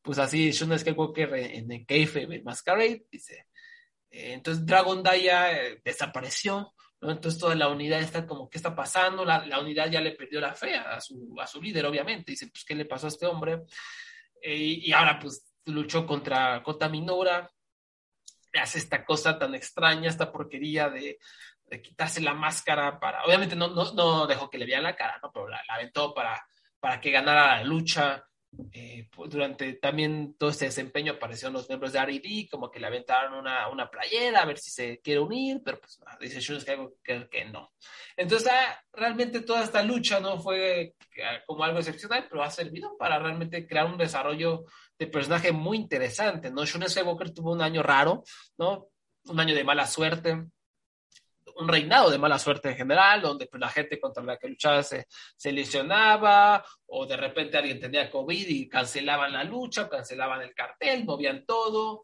[0.00, 3.46] Pues así, Sean Skywalker en, en en Masquerade, dice,
[4.10, 9.24] eh, entonces Dragon Daya eh, desapareció, entonces toda la unidad está como, ¿qué está pasando?
[9.24, 12.32] La, la, unidad ya le perdió la fe a su, a su líder, obviamente.
[12.32, 13.62] Dice, pues, ¿qué le pasó a este hombre?
[14.42, 17.48] Eh, y ahora, pues, luchó contra Kota Minora,
[18.54, 21.18] hace esta cosa tan extraña, esta porquería de,
[21.68, 25.18] de quitarse la máscara para, obviamente no, no, no, dejó que le vieran la cara,
[25.22, 25.30] ¿no?
[25.32, 26.40] Pero la, la aventó para,
[26.80, 28.24] para que ganara la lucha.
[28.72, 33.34] Eh, durante también todo este desempeño aparecieron los miembros de R&D, como que le aventaron
[33.34, 36.64] una, una, playera a ver si se quiere unir, pero pues ah, dice Shun
[37.04, 37.72] que, que no.
[38.16, 42.96] Entonces, ah, realmente toda esta lucha no fue ah, como algo excepcional, pero ha servido
[42.96, 44.64] para realmente crear un desarrollo
[44.98, 46.64] de personaje muy interesante, ¿no?
[46.66, 48.24] Skywalker tuvo un año raro,
[48.56, 48.88] ¿no?
[49.26, 50.46] Un año de mala suerte,
[51.58, 54.82] un reinado de mala suerte en general, donde pues, la gente contra la que luchaba
[54.82, 55.06] se,
[55.44, 61.44] lesionaba, o de repente alguien tenía COVID y cancelaban la lucha, cancelaban el cartel, movían
[61.44, 62.02] todo.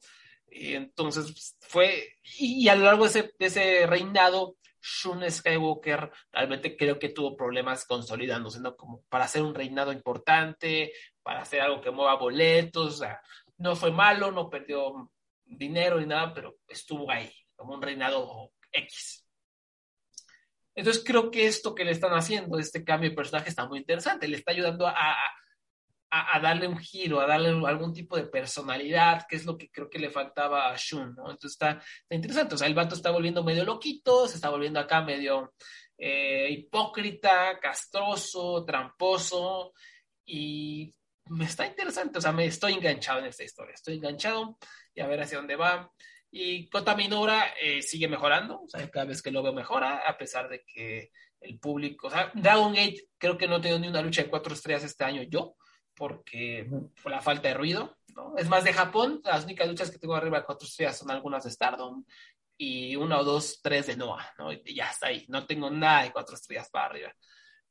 [0.50, 6.11] Y entonces pues, fue, y, a lo largo de ese, de ese reinado, Shun Skywalker
[6.30, 8.76] realmente creo que tuvo problemas consolidándose, ¿no?
[8.76, 10.92] Como para hacer un reinado importante,
[11.22, 13.20] para hacer algo que mueva boletos, o sea,
[13.59, 15.11] no fue malo, no perdió
[15.44, 19.24] dinero ni nada, pero estuvo ahí, como un reinado X.
[20.75, 24.29] Entonces creo que esto que le están haciendo, este cambio de personaje, está muy interesante.
[24.29, 24.95] Le está ayudando a,
[26.11, 29.70] a, a, darle un giro, a darle algún tipo de personalidad, que es lo que
[29.70, 31.31] creo que le faltaba a Shun, ¿no?
[31.31, 32.55] Entonces está, está interesante.
[32.55, 35.55] O sea, el vato está volviendo medio loquito, se está volviendo acá medio
[35.99, 39.72] eh, hipócrita, castroso, tramposo,
[40.27, 40.93] y
[41.27, 42.18] me está interesante.
[42.18, 43.75] O sea, me estoy enganchado en esta historia.
[43.75, 44.59] Estoy enganchado
[44.95, 45.91] y a ver hacia dónde va.
[46.37, 50.18] Y Kota Minora eh, sigue mejorando, o sea, cada vez que lo veo mejora, a
[50.18, 53.87] pesar de que el público, o sea, Dragon Gate creo que no he tenido ni
[53.87, 55.55] una lucha de cuatro estrellas este año yo,
[55.95, 56.68] porque
[57.01, 58.37] por la falta de ruido, ¿no?
[58.37, 61.45] Es más, de Japón, las únicas luchas que tengo arriba de cuatro estrellas son algunas
[61.45, 62.05] de Stardom
[62.57, 64.53] y una o dos, tres de Noah, ¿no?
[64.53, 67.14] Y ya está ahí, no tengo nada de cuatro estrellas para arriba.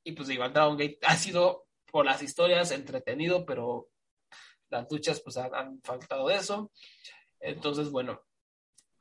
[0.06, 3.90] Y pues igual Dragon Gate ha sido por las historias entretenido, pero
[4.70, 6.72] las luchas pues han, han faltado de eso.
[7.42, 8.22] Entonces, bueno,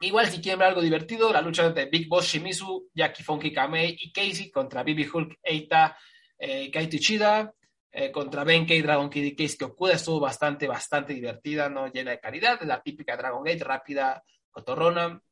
[0.02, 3.96] Igual si quieren ver algo divertido, la lucha de Big Boss Shimizu, Jackie Funky Kamei
[4.00, 5.96] y Casey contra Bibi Hulk, Eita,
[6.36, 7.54] eh, Kaito Ichida,
[7.92, 11.86] eh, contra Benkei, Dragon Kid y Casey Okuda estuvo bastante, bastante divertida, ¿no?
[11.86, 15.22] Llena de calidad, la típica Dragon Gate, rápida, cotorrona.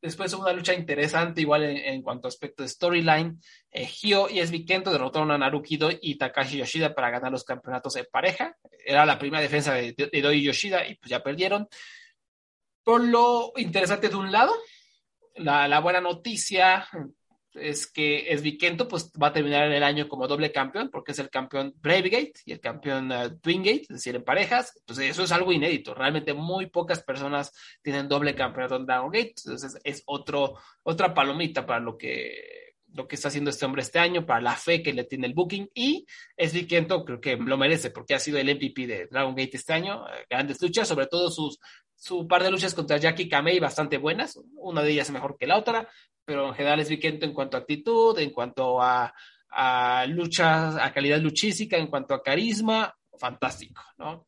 [0.00, 3.38] Después una lucha interesante, igual en, cuanto a aspecto de storyline.
[3.70, 7.94] Eh, Hyo y SB Kento derrotaron a Narukido y Takashi Yoshida para ganar los campeonatos
[7.94, 8.56] de pareja.
[8.84, 11.68] Era la primera defensa de, de, de Doi Yoshida y pues ya perdieron.
[12.84, 14.52] Por lo interesante de un lado,
[15.36, 16.86] la, buena noticia
[17.54, 21.28] es que Esvikento pues va a terminar el año como doble campeón porque es el
[21.30, 24.72] campeón Bravegate y el campeón uh, Twingate, es decir, en parejas.
[24.80, 25.94] Entonces eso es algo inédito.
[25.94, 27.52] Realmente muy pocas personas
[27.82, 29.34] tienen doble campeonato en Dragon Gate.
[29.44, 32.62] Entonces es otro, otra palomita para lo que
[32.94, 35.34] lo que está haciendo este hombre este año, para la fe que le tiene el
[35.34, 36.06] booking y
[36.36, 40.06] Esvikento creo que lo merece porque ha sido el MVP de Dragon Gate este año.
[40.08, 41.58] Eh, grandes luchas, sobre todo sus
[42.02, 45.56] su par de luchas contra Jackie Kamei bastante buenas, una de ellas mejor que la
[45.56, 45.88] otra,
[46.24, 49.14] pero en general es Vikento en cuanto a actitud, en cuanto a,
[49.48, 54.26] a luchas, a calidad luchística, en cuanto a carisma, fantástico, ¿no?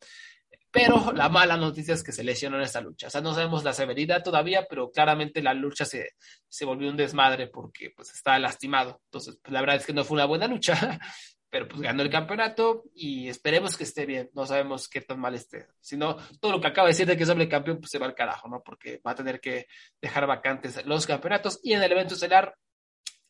[0.70, 3.09] Pero la mala noticia es que se lesionó en esta lucha.
[3.09, 6.11] O sea, no sabemos la severidad todavía, pero claramente la lucha se,
[6.49, 9.01] se volvió un desmadre porque pues estaba lastimado.
[9.07, 10.75] Entonces, pues, la verdad es que no fue una buena lucha.
[11.55, 14.29] pero pues ganó el campeonato y esperemos que esté bien.
[14.35, 15.69] No sabemos qué tan mal esté.
[15.81, 18.01] Si no, todo lo que acaba de decir de que es doble campeón, pues se
[18.01, 18.61] va al carajo, ¿no?
[18.61, 19.69] Porque va a tener que
[20.03, 21.61] dejar vacantes los campeonatos.
[21.63, 22.57] Y en el evento estelar,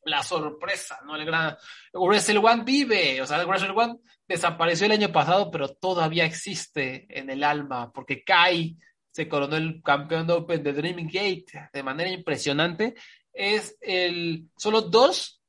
[0.06, 1.16] la sorpresa, ¿no?
[1.16, 1.54] El gran
[1.92, 3.20] Wrestle One vive.
[3.20, 8.24] O sea, el One desapareció el año pasado, pero todavía existe en el alma, porque
[8.24, 8.78] Kai
[9.10, 12.94] se coronó el campeón de Open de Dreaming Gate de manera impresionante.
[13.34, 15.42] Es el, solo dos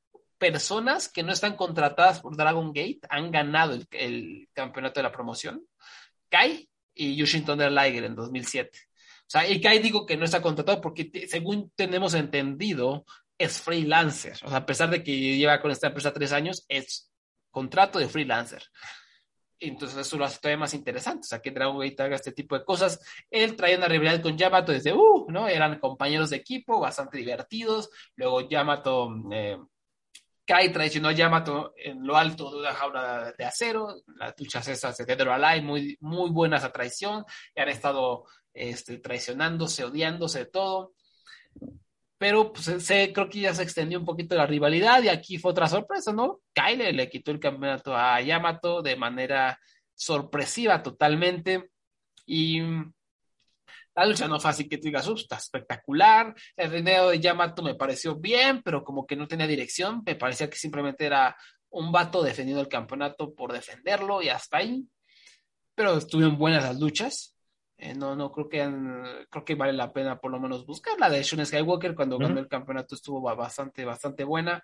[0.52, 5.66] personas que no están contratadas por Dragon Gate han ganado el, campeonato de la promoción.
[6.30, 8.80] Kai y Yushin Thunder Liger en 2007.
[9.22, 13.06] O sea, y Kai digo que no está contratado porque según tenemos entendido
[13.38, 14.38] es freelancer.
[14.44, 17.12] O sea, a pesar de que lleva con esta empresa tres años, es
[17.52, 18.64] contrato de freelancer.
[19.60, 22.58] entonces eso lo hace todavía más interesante, o sea, que Dragon Gate haga este tipo
[22.58, 23.00] de cosas.
[23.32, 25.48] Él traía una rivalidad con Yamato desde, uh, ¿no?
[25.48, 27.90] Eran compañeros de equipo, bastante divertidos.
[28.16, 29.58] Luego Yamato, eh,
[30.46, 33.96] Kai traicionó a Yamato en lo alto de una jaula de acero.
[34.16, 37.26] Las luchas esas de Dead or muy, muy buenas a traición.
[37.56, 40.94] Y han estado este, traicionándose, odiándose de todo
[42.18, 45.52] pero pues, se, creo que ya se extendió un poquito la rivalidad y aquí fue
[45.52, 46.42] otra sorpresa, ¿no?
[46.54, 49.60] Kyle le quitó el campeonato a Yamato de manera
[49.94, 51.72] sorpresiva totalmente
[52.26, 52.62] y
[53.96, 57.76] la lucha no fue así que tú digas, está espectacular, el reinado de Yamato me
[57.76, 61.36] pareció bien, pero como que no tenía dirección, me parecía que simplemente era
[61.70, 64.86] un vato defendiendo el campeonato por defenderlo y hasta ahí,
[65.74, 67.36] pero estuvieron buenas las luchas,
[67.78, 71.10] eh, no, no creo que creo que vale la pena por lo menos buscar la
[71.10, 74.64] de Sean Skywalker cuando ganó el campeonato estuvo bastante, bastante buena.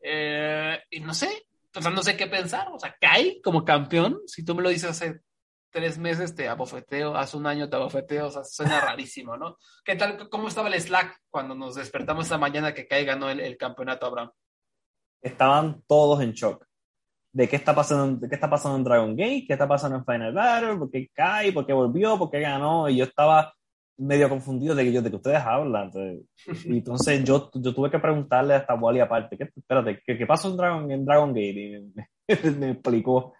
[0.00, 2.68] Eh, y no sé, o sea, no sé qué pensar.
[2.72, 5.20] O sea, Kai como campeón, si tú me lo dices hace
[5.74, 9.56] tres meses te abofeteo, hace un año te abofeteo, o sea, suena rarísimo, ¿no?
[9.84, 13.40] ¿Qué tal, cómo estaba el Slack cuando nos despertamos esta mañana que Kai ganó el,
[13.40, 14.30] el campeonato, Abraham?
[15.20, 16.64] Estaban todos en shock
[17.32, 20.04] de qué está pasando, de qué está pasando en Dragon Gate, qué está pasando en
[20.04, 23.52] Final Battle, por qué cae, por qué volvió, por qué ganó, y yo estaba
[23.96, 25.90] medio confundido de que, yo, de que ustedes hablan.
[26.64, 30.48] y entonces yo, yo tuve que preguntarle hasta Wally aparte, ¿qué, espérate, ¿qué, qué pasó
[30.48, 31.50] en Dragon, en Dragon Gate?
[31.50, 31.92] Y
[32.52, 33.34] me, explicó.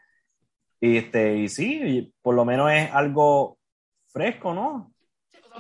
[0.81, 3.59] Y, este, y sí, por lo menos es algo
[4.09, 4.95] fresco, ¿no?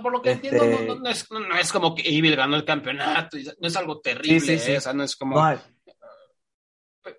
[0.03, 3.37] por lo que entiendo, no, no, es, no, es, como que Evil ganó el campeonato,
[3.61, 4.79] no es algo terrible, sí, sí, ¿eh?
[4.79, 5.37] o sea, no es como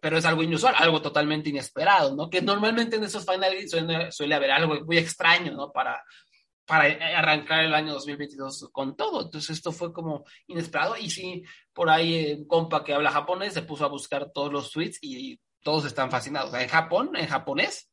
[0.01, 2.29] pero es algo inusual, algo totalmente inesperado, ¿no?
[2.29, 5.71] Que normalmente en esos finales suele, haber algo muy extraño, ¿no?
[5.71, 6.03] Para,
[6.65, 6.85] para
[7.17, 9.21] arrancar el año 2022 con todo.
[9.23, 13.61] Entonces esto fue como inesperado y sí, por ahí un compa que habla japonés se
[13.61, 16.53] puso a buscar todos los tweets y todos están fascinados.
[16.53, 17.89] en Japón, en japonés,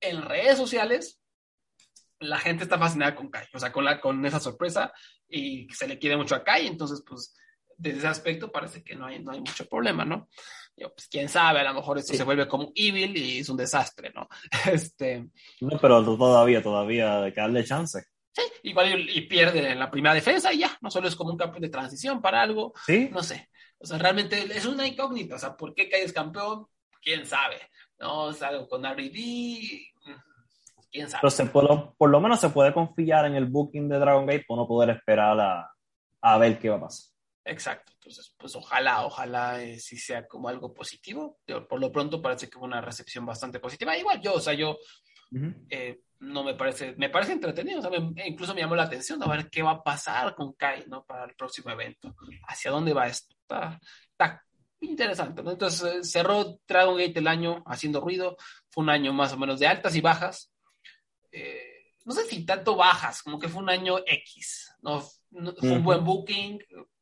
[0.00, 1.20] en redes sociales,
[2.18, 4.90] la gente está fascinada con Kai, o sea, con, la, con esa sorpresa
[5.28, 7.36] y se le quiere mucho a Kai, entonces pues
[7.76, 10.28] desde ese aspecto parece que no hay, no hay mucho problema, ¿no?
[10.76, 14.10] pues quién sabe, a lo mejor esto se vuelve como evil y es un desastre,
[14.14, 14.26] ¿no?
[14.72, 15.26] Este...
[15.60, 18.02] No, pero todavía, todavía hay que darle chance.
[18.32, 21.36] Sí, igual y, pierde en la primera defensa y ya, no solo es como un
[21.36, 23.10] campeón de transición para algo, ¿Sí?
[23.12, 23.50] no sé.
[23.78, 26.66] O sea, realmente es una incógnita, o sea, ¿por qué caes campeón?
[27.00, 27.56] ¿Quién sabe?
[27.98, 29.92] No, o sea, con R&D,
[30.90, 31.28] quién sabe.
[31.36, 34.44] Pero por, lo, por, lo, menos se puede confiar en el booking de Dragon Gate
[34.46, 35.70] por no poder esperar a,
[36.20, 37.12] a ver qué va a pasar.
[37.44, 37.92] Exacto.
[37.94, 41.38] Entonces, pues ojalá, ojalá eh, sí sea como algo positivo.
[41.68, 43.96] Por lo pronto parece que hubo una recepción bastante positiva.
[43.96, 44.78] Igual yo, o sea, yo
[45.70, 47.80] eh, no me parece, me parece entretenido.
[47.80, 50.84] O sea, incluso me llamó la atención a ver qué va a pasar con Kai,
[50.88, 51.04] ¿no?
[51.04, 52.14] Para el próximo evento.
[52.46, 53.34] ¿Hacia dónde va esto?
[53.40, 53.80] Está,
[54.10, 54.44] está
[54.80, 55.50] interesante, ¿no?
[55.50, 58.36] Entonces eh, cerró Dragon Gate el año haciendo ruido.
[58.70, 60.52] Fue un año más o menos de altas y bajas.
[62.04, 65.00] no sé si tanto bajas, como que fue un año X, ¿no?
[65.00, 66.58] fue un buen booking,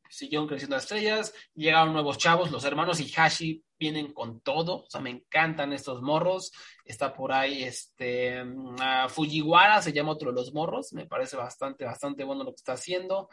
[0.09, 5.11] siguieron creciendo estrellas, llegaron nuevos chavos, los hermanos Hashi vienen con todo, o sea, me
[5.11, 6.51] encantan estos morros,
[6.83, 8.43] está por ahí este
[9.09, 12.73] Fujiwara, se llama otro de los morros, me parece bastante, bastante bueno lo que está
[12.73, 13.29] haciendo,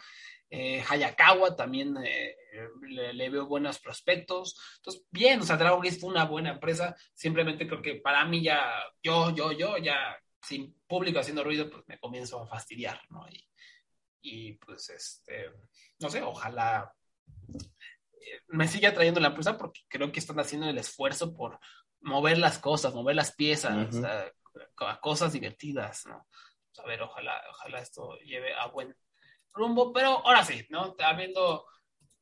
[0.57, 2.37] eh, Hayakawa también eh,
[2.83, 7.67] le, veo buenos prospectos, entonces, bien, o sea, Dragon Gate fue una buena empresa, simplemente
[7.67, 11.99] creo que para mí ya, yo, yo, yo, ya sin público haciendo ruido, pues me
[11.99, 13.27] comienzo a fastidiar, ¿no?
[13.29, 13.45] Y,
[14.21, 15.51] y pues este,
[15.99, 16.95] no sé, ojalá
[17.49, 21.59] eh, me siga trayendo la empresa porque creo que están haciendo el esfuerzo por
[22.01, 23.89] mover las cosas, mover las piezas,
[25.01, 26.28] cosas divertidas, ¿no?
[26.78, 28.95] A ver, ojalá, ojalá esto lleve a buen
[29.55, 30.94] rumbo, pero ahora sí, ¿no?
[30.98, 31.64] Habiendo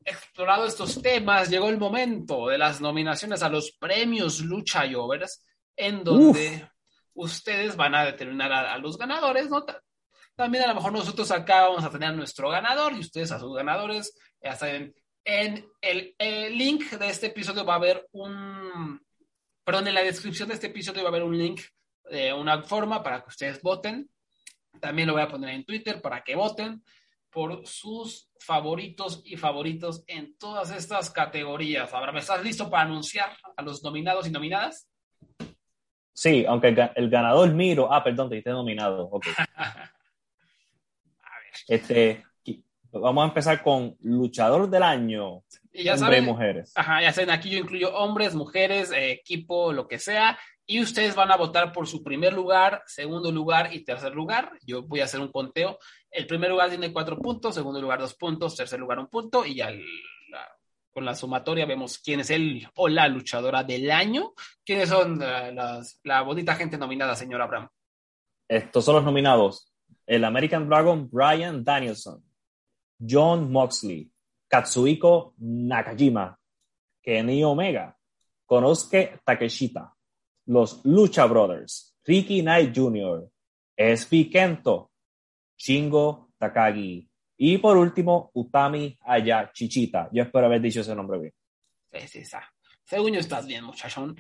[0.05, 5.45] explorado estos temas, llegó el momento de las nominaciones a los premios Lucha Jovers,
[5.77, 6.69] en donde
[7.15, 9.65] ustedes van a determinar a, los ganadores, ¿no?
[10.35, 13.39] También a lo mejor nosotros acá vamos a tener a nuestro ganador y ustedes a
[13.39, 14.15] sus ganadores.
[14.43, 14.95] Ya saben,
[15.25, 16.15] en el,
[16.57, 19.01] link de este episodio va a haber un,
[19.65, 21.61] perdón, en la descripción de este episodio va a haber un link
[22.11, 24.09] de una forma para que ustedes voten.
[24.81, 26.83] También lo voy a poner en Twitter para que voten
[27.33, 31.91] por sus favoritos y favoritos en todas estas categorías.
[32.13, 34.89] ¿me estás listo para anunciar a los nominados y nominadas?
[36.13, 39.09] Sí, aunque el, ganador Miro, ah, perdón, te diste nominado.
[39.11, 39.33] Okay.
[41.69, 42.25] Este,
[42.91, 45.43] vamos a empezar con luchador del año.
[45.73, 46.73] Y ya saben, mujeres.
[46.75, 50.39] Ajá, ya saben, aquí yo incluyo hombres, mujeres, eh, equipo, lo que sea.
[50.67, 54.53] Y ustedes van a votar por su primer lugar, segundo lugar y tercer lugar.
[54.67, 55.79] Yo voy a hacer un conteo.
[56.13, 59.55] El primer lugar tiene cuatro puntos, segundo lugar dos puntos, tercer lugar un punto y
[59.57, 59.73] ya
[60.93, 64.35] con la sumatoria vemos quién es el o la luchadora del año.
[64.63, 67.69] ¿Quiénes son la bonita gente nominada, señor Abraham?
[68.47, 69.73] Estos son los nominados.
[70.07, 72.23] El American Dragon Brian Danielson,
[73.01, 74.11] John Moxley,
[74.49, 76.39] Katsuhiko Nakajima,
[77.01, 77.97] Kenny Omega,
[78.45, 79.95] Konosuke Takeshita,
[80.47, 83.27] los Lucha Brothers, Ricky Knight Jr.,
[83.81, 84.92] SP Kento,
[85.63, 90.09] Shingo Takagi, y por último, Utami Ayachichita.
[90.13, 91.35] Yo espero haber dicho ese nombre bien.
[91.93, 92.37] Sí, sí,
[92.85, 94.17] Según yo estás bien, muchachón.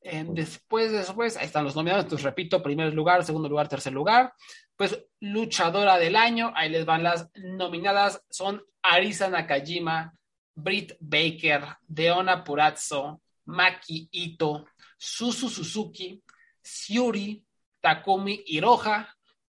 [0.00, 2.04] Eh, después, después, ahí están los nominados.
[2.04, 4.32] Entonces, repito, primer lugar, segundo lugar, tercer lugar.
[4.76, 6.52] Pues, luchadora del año.
[6.54, 8.24] Ahí les van las nominadas.
[8.30, 10.14] Son Arisa Nakajima,
[10.54, 14.66] Britt Baker, Deona Purazzo, Maki Ito,
[14.96, 16.22] Susu Suzuki,
[16.62, 17.44] Siuri,
[17.80, 19.08] Takumi Hiroha,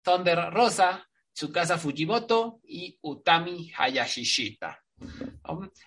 [0.04, 4.80] Thunder Rosa, Tsukasa Fujimoto y Utami Hayashishita.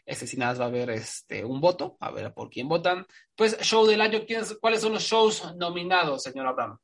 [0.05, 3.06] Ese sí nada va a haber este, un voto, a ver por quién votan.
[3.35, 4.20] Pues, show del año,
[4.60, 6.77] ¿cuáles son los shows nominados, señor Abraham?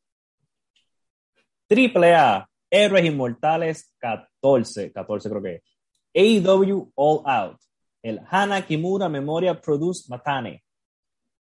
[1.66, 5.62] Triple A, Héroes Inmortales 14, 14 creo que
[6.14, 7.60] AEW All Out,
[8.02, 10.64] el Hana Kimura Memoria Produce Matane,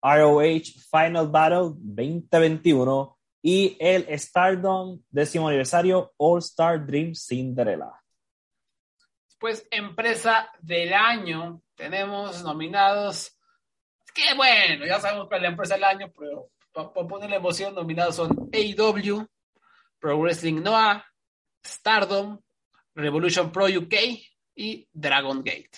[0.01, 7.91] ROH Final Battle 2021 y el Stardom décimo aniversario All Star Dream Cinderella.
[9.39, 13.37] Pues empresa del año tenemos nominados.
[14.13, 18.15] Que bueno, ya sabemos cuál es la empresa del año, pero para ponerle emoción, nominados
[18.15, 19.25] son AEW,
[19.99, 21.05] Pro Wrestling Noah,
[21.65, 22.39] Stardom,
[22.95, 23.95] Revolution Pro UK
[24.55, 25.71] y Dragon Gate.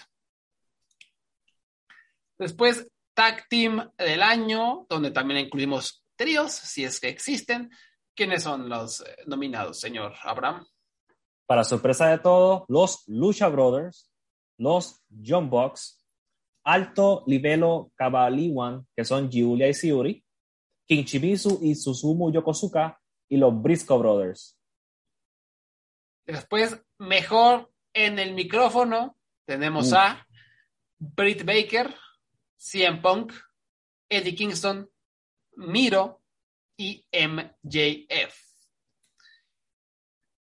[2.40, 7.72] Después, Tag Team del año, donde también incluimos tríos, si es que existen.
[8.16, 10.66] ¿Quiénes son los eh, nominados, señor Abraham?
[11.48, 14.12] Para sorpresa de todos, los Lucha Brothers,
[14.58, 16.06] los John Box,
[16.64, 20.24] Alto Livelo Kabaliwan, que son Giulia y Siuri,
[20.88, 24.58] Kinchimizu y Susumu Yokosuka, y los Briscoe Brothers.
[26.26, 30.28] Después, mejor en el micrófono, tenemos a
[31.00, 31.96] Britt Baker,
[32.58, 33.34] CM Punk,
[34.10, 34.88] Eddie Kingston,
[35.56, 36.22] Miro
[36.78, 38.36] y MJF.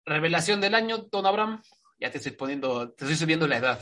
[0.04, 1.62] Revelación del año, Don Abraham.
[1.98, 3.80] Ya te estoy poniendo, te estoy subiendo la edad.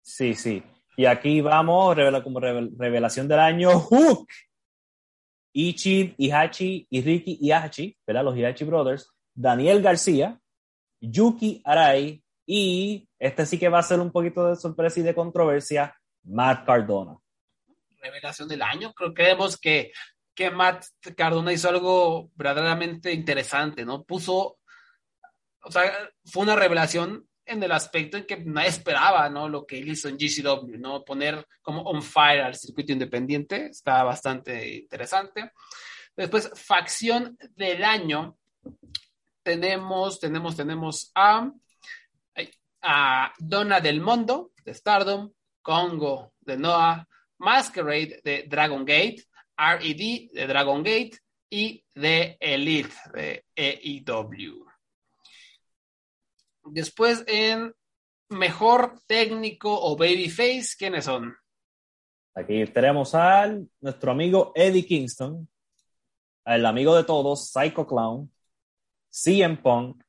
[0.00, 0.62] Sí, sí.
[0.96, 4.28] Y aquí vamos, revela, como revelación del año, Hook.
[5.54, 8.24] Ichi, Ihachi y Ricky Ihachi, ¿verdad?
[8.24, 9.10] Los Ihachi Brothers.
[9.34, 10.38] Daniel García,
[11.00, 15.14] Yuki Arai y este sí que va a ser un poquito de sorpresa y de
[15.14, 17.18] controversia, Matt Cardona.
[18.02, 18.92] Revelación del año.
[18.92, 19.92] Creo que vemos que,
[20.34, 20.84] que Matt
[21.16, 24.04] Cardona hizo algo verdaderamente interesante, ¿no?
[24.04, 24.58] Puso
[25.64, 25.92] o sea,
[26.24, 29.48] fue una revelación en el aspecto en que nadie esperaba, ¿no?
[29.48, 31.04] Lo que él hizo en GCW, ¿no?
[31.04, 35.52] Poner como on fire al circuito independiente, está bastante interesante.
[36.16, 38.36] Después, facción del año,
[39.42, 41.50] tenemos, tenemos, tenemos a,
[42.82, 47.08] a Donna del Mundo, de Stardom, Congo, de Noah,
[47.42, 49.24] Masquerade, de Dragon Gate,
[49.56, 51.18] RED, de Dragon Gate,
[51.52, 54.64] y de Elite, de EIW.
[56.64, 57.74] Después en
[58.30, 61.36] mejor técnico o babyface, ¿quiénes son?
[62.34, 65.46] Aquí tenemos al nuestro amigo Eddie Kingston,
[66.46, 68.32] el amigo de todos, Psycho Clown,
[69.10, 70.02] CM Punk,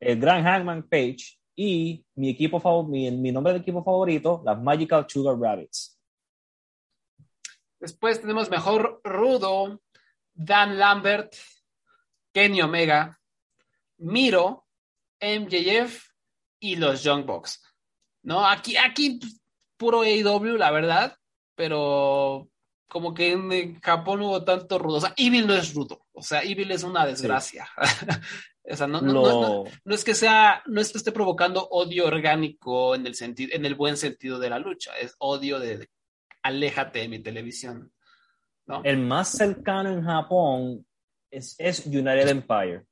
[0.00, 5.38] el Gran Hangman Page y mi equipo mi nombre de equipo favorito, las Magical Sugar
[5.38, 5.98] Rabbits.
[7.82, 9.82] Después tenemos mejor rudo,
[10.32, 11.34] Dan Lambert,
[12.32, 13.20] Kenny Omega,
[13.98, 14.68] Miro,
[15.20, 16.00] MJF
[16.60, 17.60] y los Young Bucks.
[18.22, 18.46] ¿No?
[18.46, 19.18] Aquí, aquí
[19.76, 21.18] puro AEW, la verdad,
[21.56, 22.48] pero
[22.86, 24.98] como que en Japón hubo tanto rudo.
[24.98, 26.06] O sea, Evil no es rudo.
[26.12, 27.68] O sea, Evil es una desgracia.
[28.62, 32.94] o sea, no, no, no, es que sea, no es que esté provocando odio orgánico
[32.94, 34.92] en el sentido, en el buen sentido de la lucha.
[35.00, 35.88] Es odio de
[36.42, 37.92] aléjate de mi televisión.
[38.66, 38.82] ¿no?
[38.84, 40.86] El más cercano en Japón
[41.30, 42.84] es, es United Empire.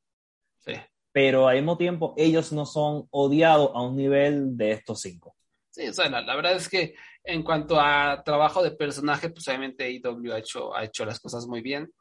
[0.59, 0.72] Sí
[1.12, 5.36] pero al mismo tiempo ellos no son odiados a un nivel de estos cinco.
[5.70, 9.90] Sí, o sea, la, verdad es que en cuanto a trabajo de personaje, pues obviamente
[9.90, 11.93] IW ha hecho, ha hecho las cosas muy bien.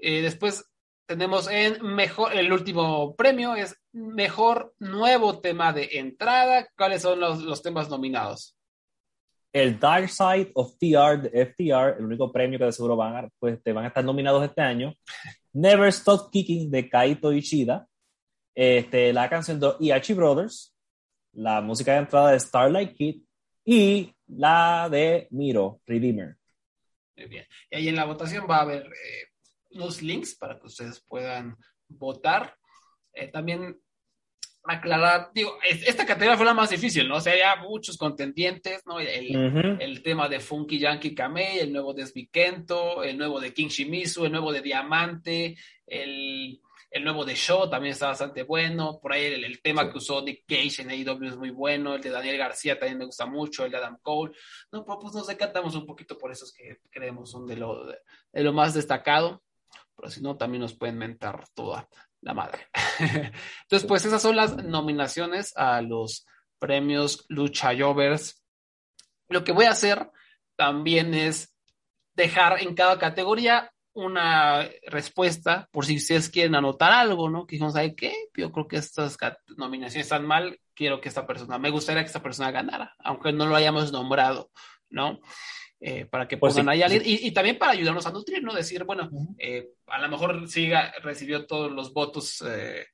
[0.00, 0.70] Eh, después
[1.06, 6.68] tenemos en mejor, el último premio es mejor nuevo tema de entrada.
[6.76, 8.53] ¿Cuáles son los, los temas nominados?
[9.54, 13.28] El Dark Side of TR de FTR, el único premio que de seguro van a,
[13.38, 14.92] pues, van a estar nominados este año.
[15.52, 17.88] Never Stop Kicking de Kaito Ishida
[18.54, 20.74] este, la canción de Iachi Brothers,
[21.32, 23.22] la música de entrada de Starlight Kid,
[23.64, 26.36] y la de Miro, Redeemer.
[27.16, 27.46] Muy bien.
[27.70, 29.28] Y ahí en la votación va a haber eh,
[29.70, 31.56] unos links para que ustedes puedan
[31.88, 32.56] votar.
[33.12, 33.80] Eh, también
[34.66, 37.16] aclarar, digo, esta categoría fue la más difícil, ¿no?
[37.16, 38.98] O sea, había muchos contendientes, ¿no?
[38.98, 44.24] El, tema de Funky Yankee Kamei, el nuevo de Svikento, el nuevo de King Shimizu,
[44.24, 46.60] el nuevo de Diamante, el,
[47.02, 50.82] nuevo de Show también está bastante bueno, por ahí el, tema que usó Nick Cage
[50.82, 53.78] en AEW es muy bueno, el de Daniel García también me gusta mucho, el de
[53.78, 54.32] Adam Cole,
[54.72, 58.42] no, pues, pues nos decantamos un poquito por esos que creemos son de lo, de,
[58.42, 59.42] lo más destacado,
[59.96, 61.88] pero si no, también nos pueden mentar toda
[62.24, 62.66] la madre.
[62.98, 66.26] Entonces, pues esas son las nominaciones a los
[66.58, 68.42] premios Lucha Jovers.
[69.28, 70.10] Lo que voy a hacer
[70.56, 71.54] también es
[72.14, 77.46] dejar en cada categoría una respuesta por si ustedes quieren anotar algo, ¿no?
[77.46, 78.12] Que dijeron, ¿sabe qué?
[78.34, 79.16] Yo creo que estas
[79.56, 83.46] nominaciones están mal, quiero que esta persona, me gustaría que esta persona ganara, aunque no
[83.46, 84.50] lo hayamos nombrado,
[84.90, 85.20] ¿no?
[85.86, 88.54] Eh, para que pues pongan ahí y, y, también para ayudarnos a nutrir, ¿no?
[88.54, 92.86] Decir, bueno, eh, a lo mejor Siga recibió todos los votos eh,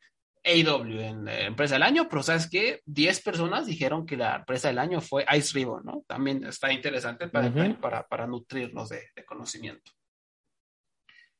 [0.44, 2.80] AW en Empresa del Año, pero ¿sabes qué?
[2.86, 6.02] 10 personas dijeron que la Empresa del Año fue Ice Ribbon, ¿no?
[6.08, 9.92] También está interesante para, para, para, nutrirnos de, conocimiento.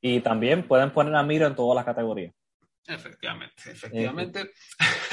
[0.01, 2.33] Y también pueden poner a Miro en todas las categorías.
[2.87, 4.53] Efectivamente, efectivamente.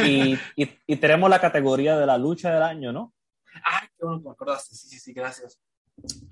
[0.05, 3.15] Y, y, tenemos la categoría de la lucha del año, ¿no?
[3.65, 4.75] Ah, qué bueno que me acordaste.
[4.75, 5.59] Sí, sí, sí, gracias.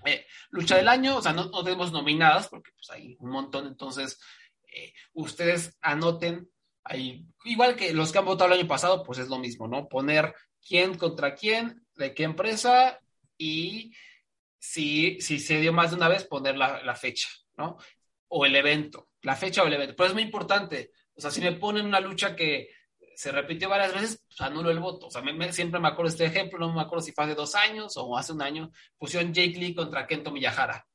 [0.05, 4.19] Eh, lucha del año, o sea, no, tenemos nominadas porque pues hay un montón, entonces
[4.71, 6.49] eh, ustedes anoten
[6.83, 9.87] ahí, igual que los que han votado el año pasado, pues es lo mismo, ¿no?
[9.87, 12.99] Poner quién contra quién, de qué empresa
[13.37, 13.91] y
[14.59, 17.27] si, si se dio más de una vez, poner la, la fecha,
[17.57, 17.77] ¿no?
[18.27, 19.95] O el evento, la fecha o el evento.
[19.95, 22.69] Pero es muy importante, o sea, si me ponen una lucha que
[23.15, 25.07] se repitió varias veces, pues anulo el voto.
[25.07, 27.93] O sea, siempre me acuerdo este ejemplo, no me acuerdo si fue hace dos años
[27.97, 30.85] o hace un año, pusieron Jake Lee contra Kento Miyahara.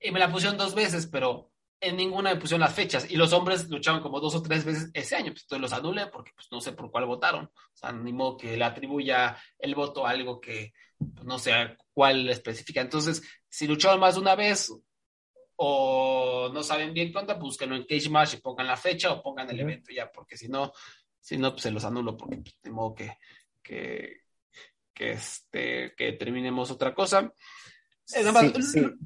[0.00, 1.50] Y me la pusieron dos veces, pero
[1.80, 3.10] en ninguna me pusieron las fechas.
[3.10, 5.32] Y los hombres lucharon como dos o tres veces ese año.
[5.32, 7.44] Pues entonces los anulé porque pues, no sé por cuál votaron.
[7.46, 11.76] O sea, ni modo que le atribuya el voto a algo que pues, no sé
[11.92, 12.80] cuál especifica.
[12.80, 14.70] Entonces, si lucharon más de una vez
[15.56, 19.48] o no saben bien cuánto, búsquenlo en Cage Match y pongan la fecha o pongan
[19.50, 20.72] el evento ya, porque si no,
[21.26, 23.18] si no, pues se los anulo porque pues, de modo que,
[23.60, 24.20] que,
[24.94, 27.32] que, este, que terminemos otra cosa.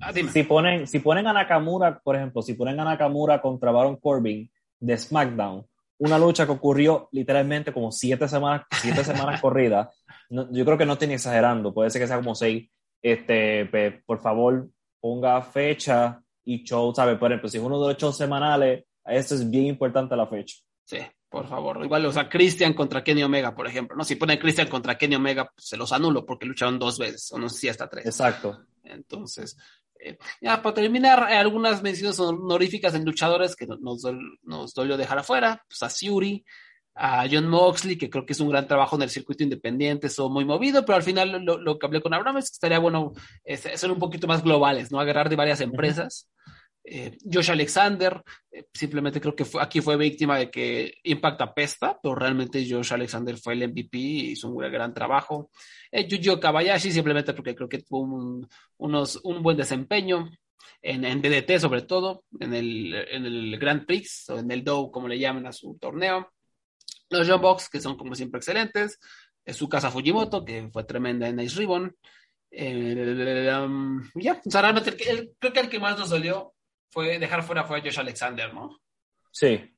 [0.03, 3.97] Ah, si ponen, si ponen a Nakamura, por ejemplo, si ponen a Nakamura contra Baron
[3.97, 5.67] Corbin de SmackDown,
[5.97, 9.89] una lucha que ocurrió literalmente como siete semanas, siete semanas corridas,
[10.29, 12.69] yo creo que no estoy exagerando, puede ser que sea como seis.
[13.01, 13.65] Este,
[14.05, 14.69] por favor,
[15.01, 17.17] ponga fecha y show, ¿sabes?
[17.17, 20.57] Por ejemplo, si es uno de los shows semanales, eso es bien importante la fecha.
[20.85, 20.99] Sí,
[21.31, 21.83] por favor.
[21.85, 24.05] Igual, o sea, Christian contra Kenny Omega, por ejemplo, ¿no?
[24.05, 27.39] Si ponen Christian contra Kenny Omega, pues, se los anulo porque lucharon dos veces, o
[27.39, 28.05] no sé si hasta tres.
[28.05, 28.67] Exacto.
[28.83, 29.57] Entonces,
[30.01, 34.03] eh, ya para terminar, algunas menciones honoríficas en luchadores que nos,
[34.43, 36.45] nos dolió dejar afuera, pues a Siuri,
[36.95, 40.33] a John Moxley, que creo que es un gran trabajo en el circuito independiente, son
[40.33, 43.13] muy movido, pero al final lo, que hablé con Abraham es que estaría bueno
[43.45, 44.99] ser un poquito más globales, ¿no?
[44.99, 46.29] Agarrar de varias empresas.
[46.83, 52.15] Eh, Josh Alexander, eh, simplemente creo que aquí fue víctima de que Impact apesta, pero
[52.15, 55.51] realmente Josh Alexander fue el MVP y hizo un gran trabajo.
[55.91, 58.49] Eh, Yuji Kabayashi, simplemente porque creo que tuvo un,
[58.79, 60.31] unos, un buen desempeño
[60.83, 64.91] en, en, DDT, sobre todo, en el, en el Grand Prix o en el Dow,
[64.91, 66.33] como le llaman a su torneo.
[67.11, 68.99] Los John Box, que son como siempre excelentes.
[69.47, 71.95] Su casa Fujimoto, que fue tremenda en Ice Ribbon.
[72.53, 76.55] Um, ya, o sea, realmente creo que el que más nos dolió
[76.91, 78.81] fue dejar fuera fue Josh Alexander, ¿no?
[79.33, 79.77] Sí.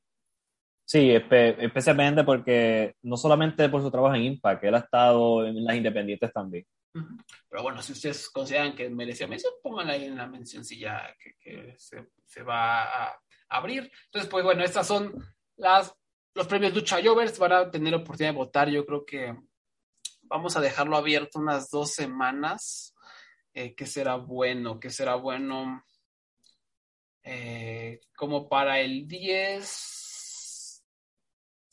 [0.85, 5.75] Sí, especialmente porque no solamente por su trabajo en Impact, él ha estado en las
[5.75, 6.65] independientes también.
[7.49, 11.75] Pero bueno, si ustedes consideran que merecía mención, pónganla ahí en la mencioncilla que, que
[11.77, 13.19] se, se, va a
[13.49, 13.91] abrir.
[14.05, 15.13] Entonces, pues bueno, estas son
[15.55, 15.95] las,
[16.35, 17.39] los premios Lucha Jovers.
[17.39, 18.69] Van a tener oportunidad de votar.
[18.69, 19.35] Yo creo que
[20.23, 22.93] vamos a dejarlo abierto unas dos semanas.
[23.53, 24.79] Eh, ¿Qué será bueno?
[24.79, 25.83] ¿Qué será bueno?
[27.23, 30.83] Eh, como para el 10,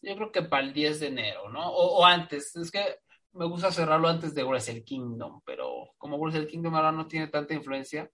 [0.03, 1.69] yo creo que para el 10 de enero, ¿no?
[1.69, 2.99] O, antes, es que
[3.33, 7.55] me gusta cerrarlo antes de Wrestle Kingdom, pero como Wrestle Kingdom ahora no tiene tanta
[7.55, 8.09] influencia,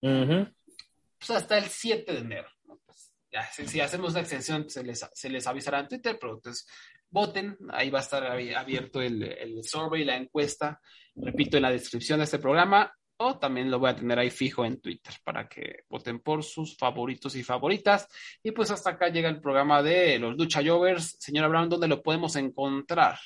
[0.00, 2.48] pues hasta el 7 de enero.
[2.84, 6.66] Pues ya, si, hacemos una extensión, se les, se les avisará en Twitter, pero entonces
[7.08, 10.80] voten, ahí va a estar abierto el, el survey, la encuesta,
[11.14, 12.92] repito, en la descripción de este programa,
[13.22, 16.76] o también lo voy a tener ahí fijo en Twitter para que voten por sus
[16.78, 18.08] favoritos y favoritas.
[18.42, 21.16] Y pues hasta acá llega el programa de los Lucha Jovers.
[21.18, 23.18] Señora Brown, ¿dónde lo podemos encontrar?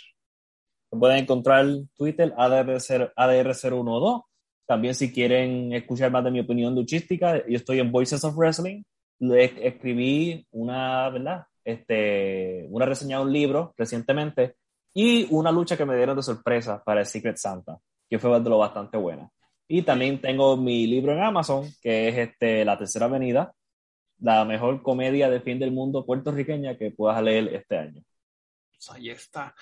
[0.91, 1.65] Pueden encontrar
[1.97, 4.25] Twitter ADR012.
[4.67, 8.83] También si quieren escuchar más de mi opinión luchística, yo estoy en Voices of Wrestling.
[9.21, 11.45] Le escribí una, ¿verdad?
[11.65, 14.57] Este, una reseña de un libro recientemente
[14.93, 17.79] y una lucha que me dieron de sorpresa para el Secret Santa,
[18.11, 19.31] que fue lo bastante buena.
[19.67, 23.55] Y también tengo mi libro en Amazon, que es este, La Tercera Avenida,
[24.21, 28.03] la mejor comedia de fin del mundo puertorriqueña que puedas leer este año.
[28.71, 29.55] Pues ahí está.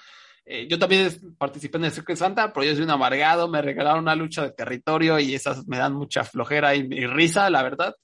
[0.45, 4.01] Eh, yo también participé en el Secret Santa, pero yo soy un amargado, me regalaron
[4.01, 7.95] una lucha de territorio y esas me dan mucha flojera y, risa, la verdad.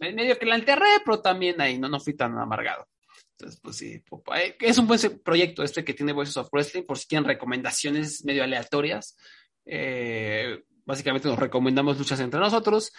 [0.00, 2.88] Medio que la enterré, pero también ahí no, no fui tan amargado.
[3.32, 4.02] Entonces, pues sí,
[4.36, 8.24] eh, es un buen proyecto este que tiene Voices of Wrestling, por si quieren recomendaciones
[8.24, 9.16] medio aleatorias.
[9.64, 12.92] Eh, básicamente nos recomendamos luchas entre nosotros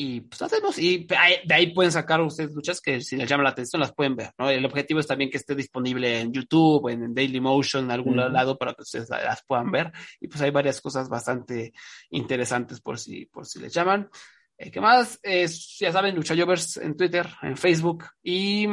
[0.00, 3.50] y pues hacemos, y de ahí pueden sacar ustedes luchas que si les llama la
[3.50, 4.48] atención las pueden ver, ¿no?
[4.48, 8.56] El objetivo es también que esté disponible en YouTube, en Daily Motion, en algún lado
[8.56, 9.90] para que ustedes las puedan ver
[10.20, 11.72] y pues hay varias cosas bastante
[12.10, 14.08] interesantes por si, por si les llaman.
[14.56, 15.20] Eh, ¿Qué más?
[15.22, 18.68] ya saben, LuchaJovers en Twitter, en Facebook y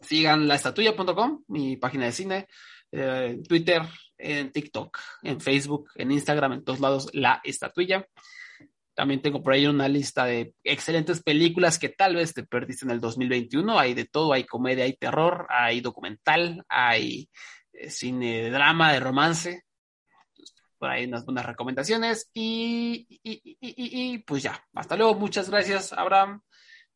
[0.00, 2.46] sigan laestatuya.com, mi página de cine,
[2.90, 3.82] eh, Twitter,
[4.22, 8.06] en TikTok, en Facebook, en Instagram, en todos lados, La Estatuilla.
[8.94, 12.90] También tengo por ahí una lista de excelentes películas que tal vez te perdiste en
[12.90, 13.78] el 2021.
[13.78, 17.28] Hay de todo, hay comedia, hay terror, hay documental, hay
[17.72, 19.64] eh, cine de drama, de romance.
[20.78, 22.30] por ahí unas buenas recomendaciones.
[22.34, 25.14] Y, pues ya, hasta luego.
[25.14, 26.42] Muchas gracias, Abraham.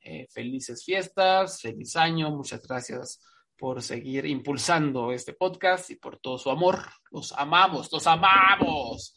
[0.01, 2.31] Eh, felices fiestas, feliz año.
[2.31, 3.21] Muchas gracias
[3.57, 6.81] por seguir impulsando este podcast y por todo su amor.
[7.11, 9.17] Los amamos, los amamos.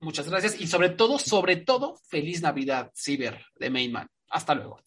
[0.00, 4.08] Muchas gracias y sobre todo, sobre todo, feliz Navidad, Ciber de Mainman.
[4.28, 4.80] Hasta luego.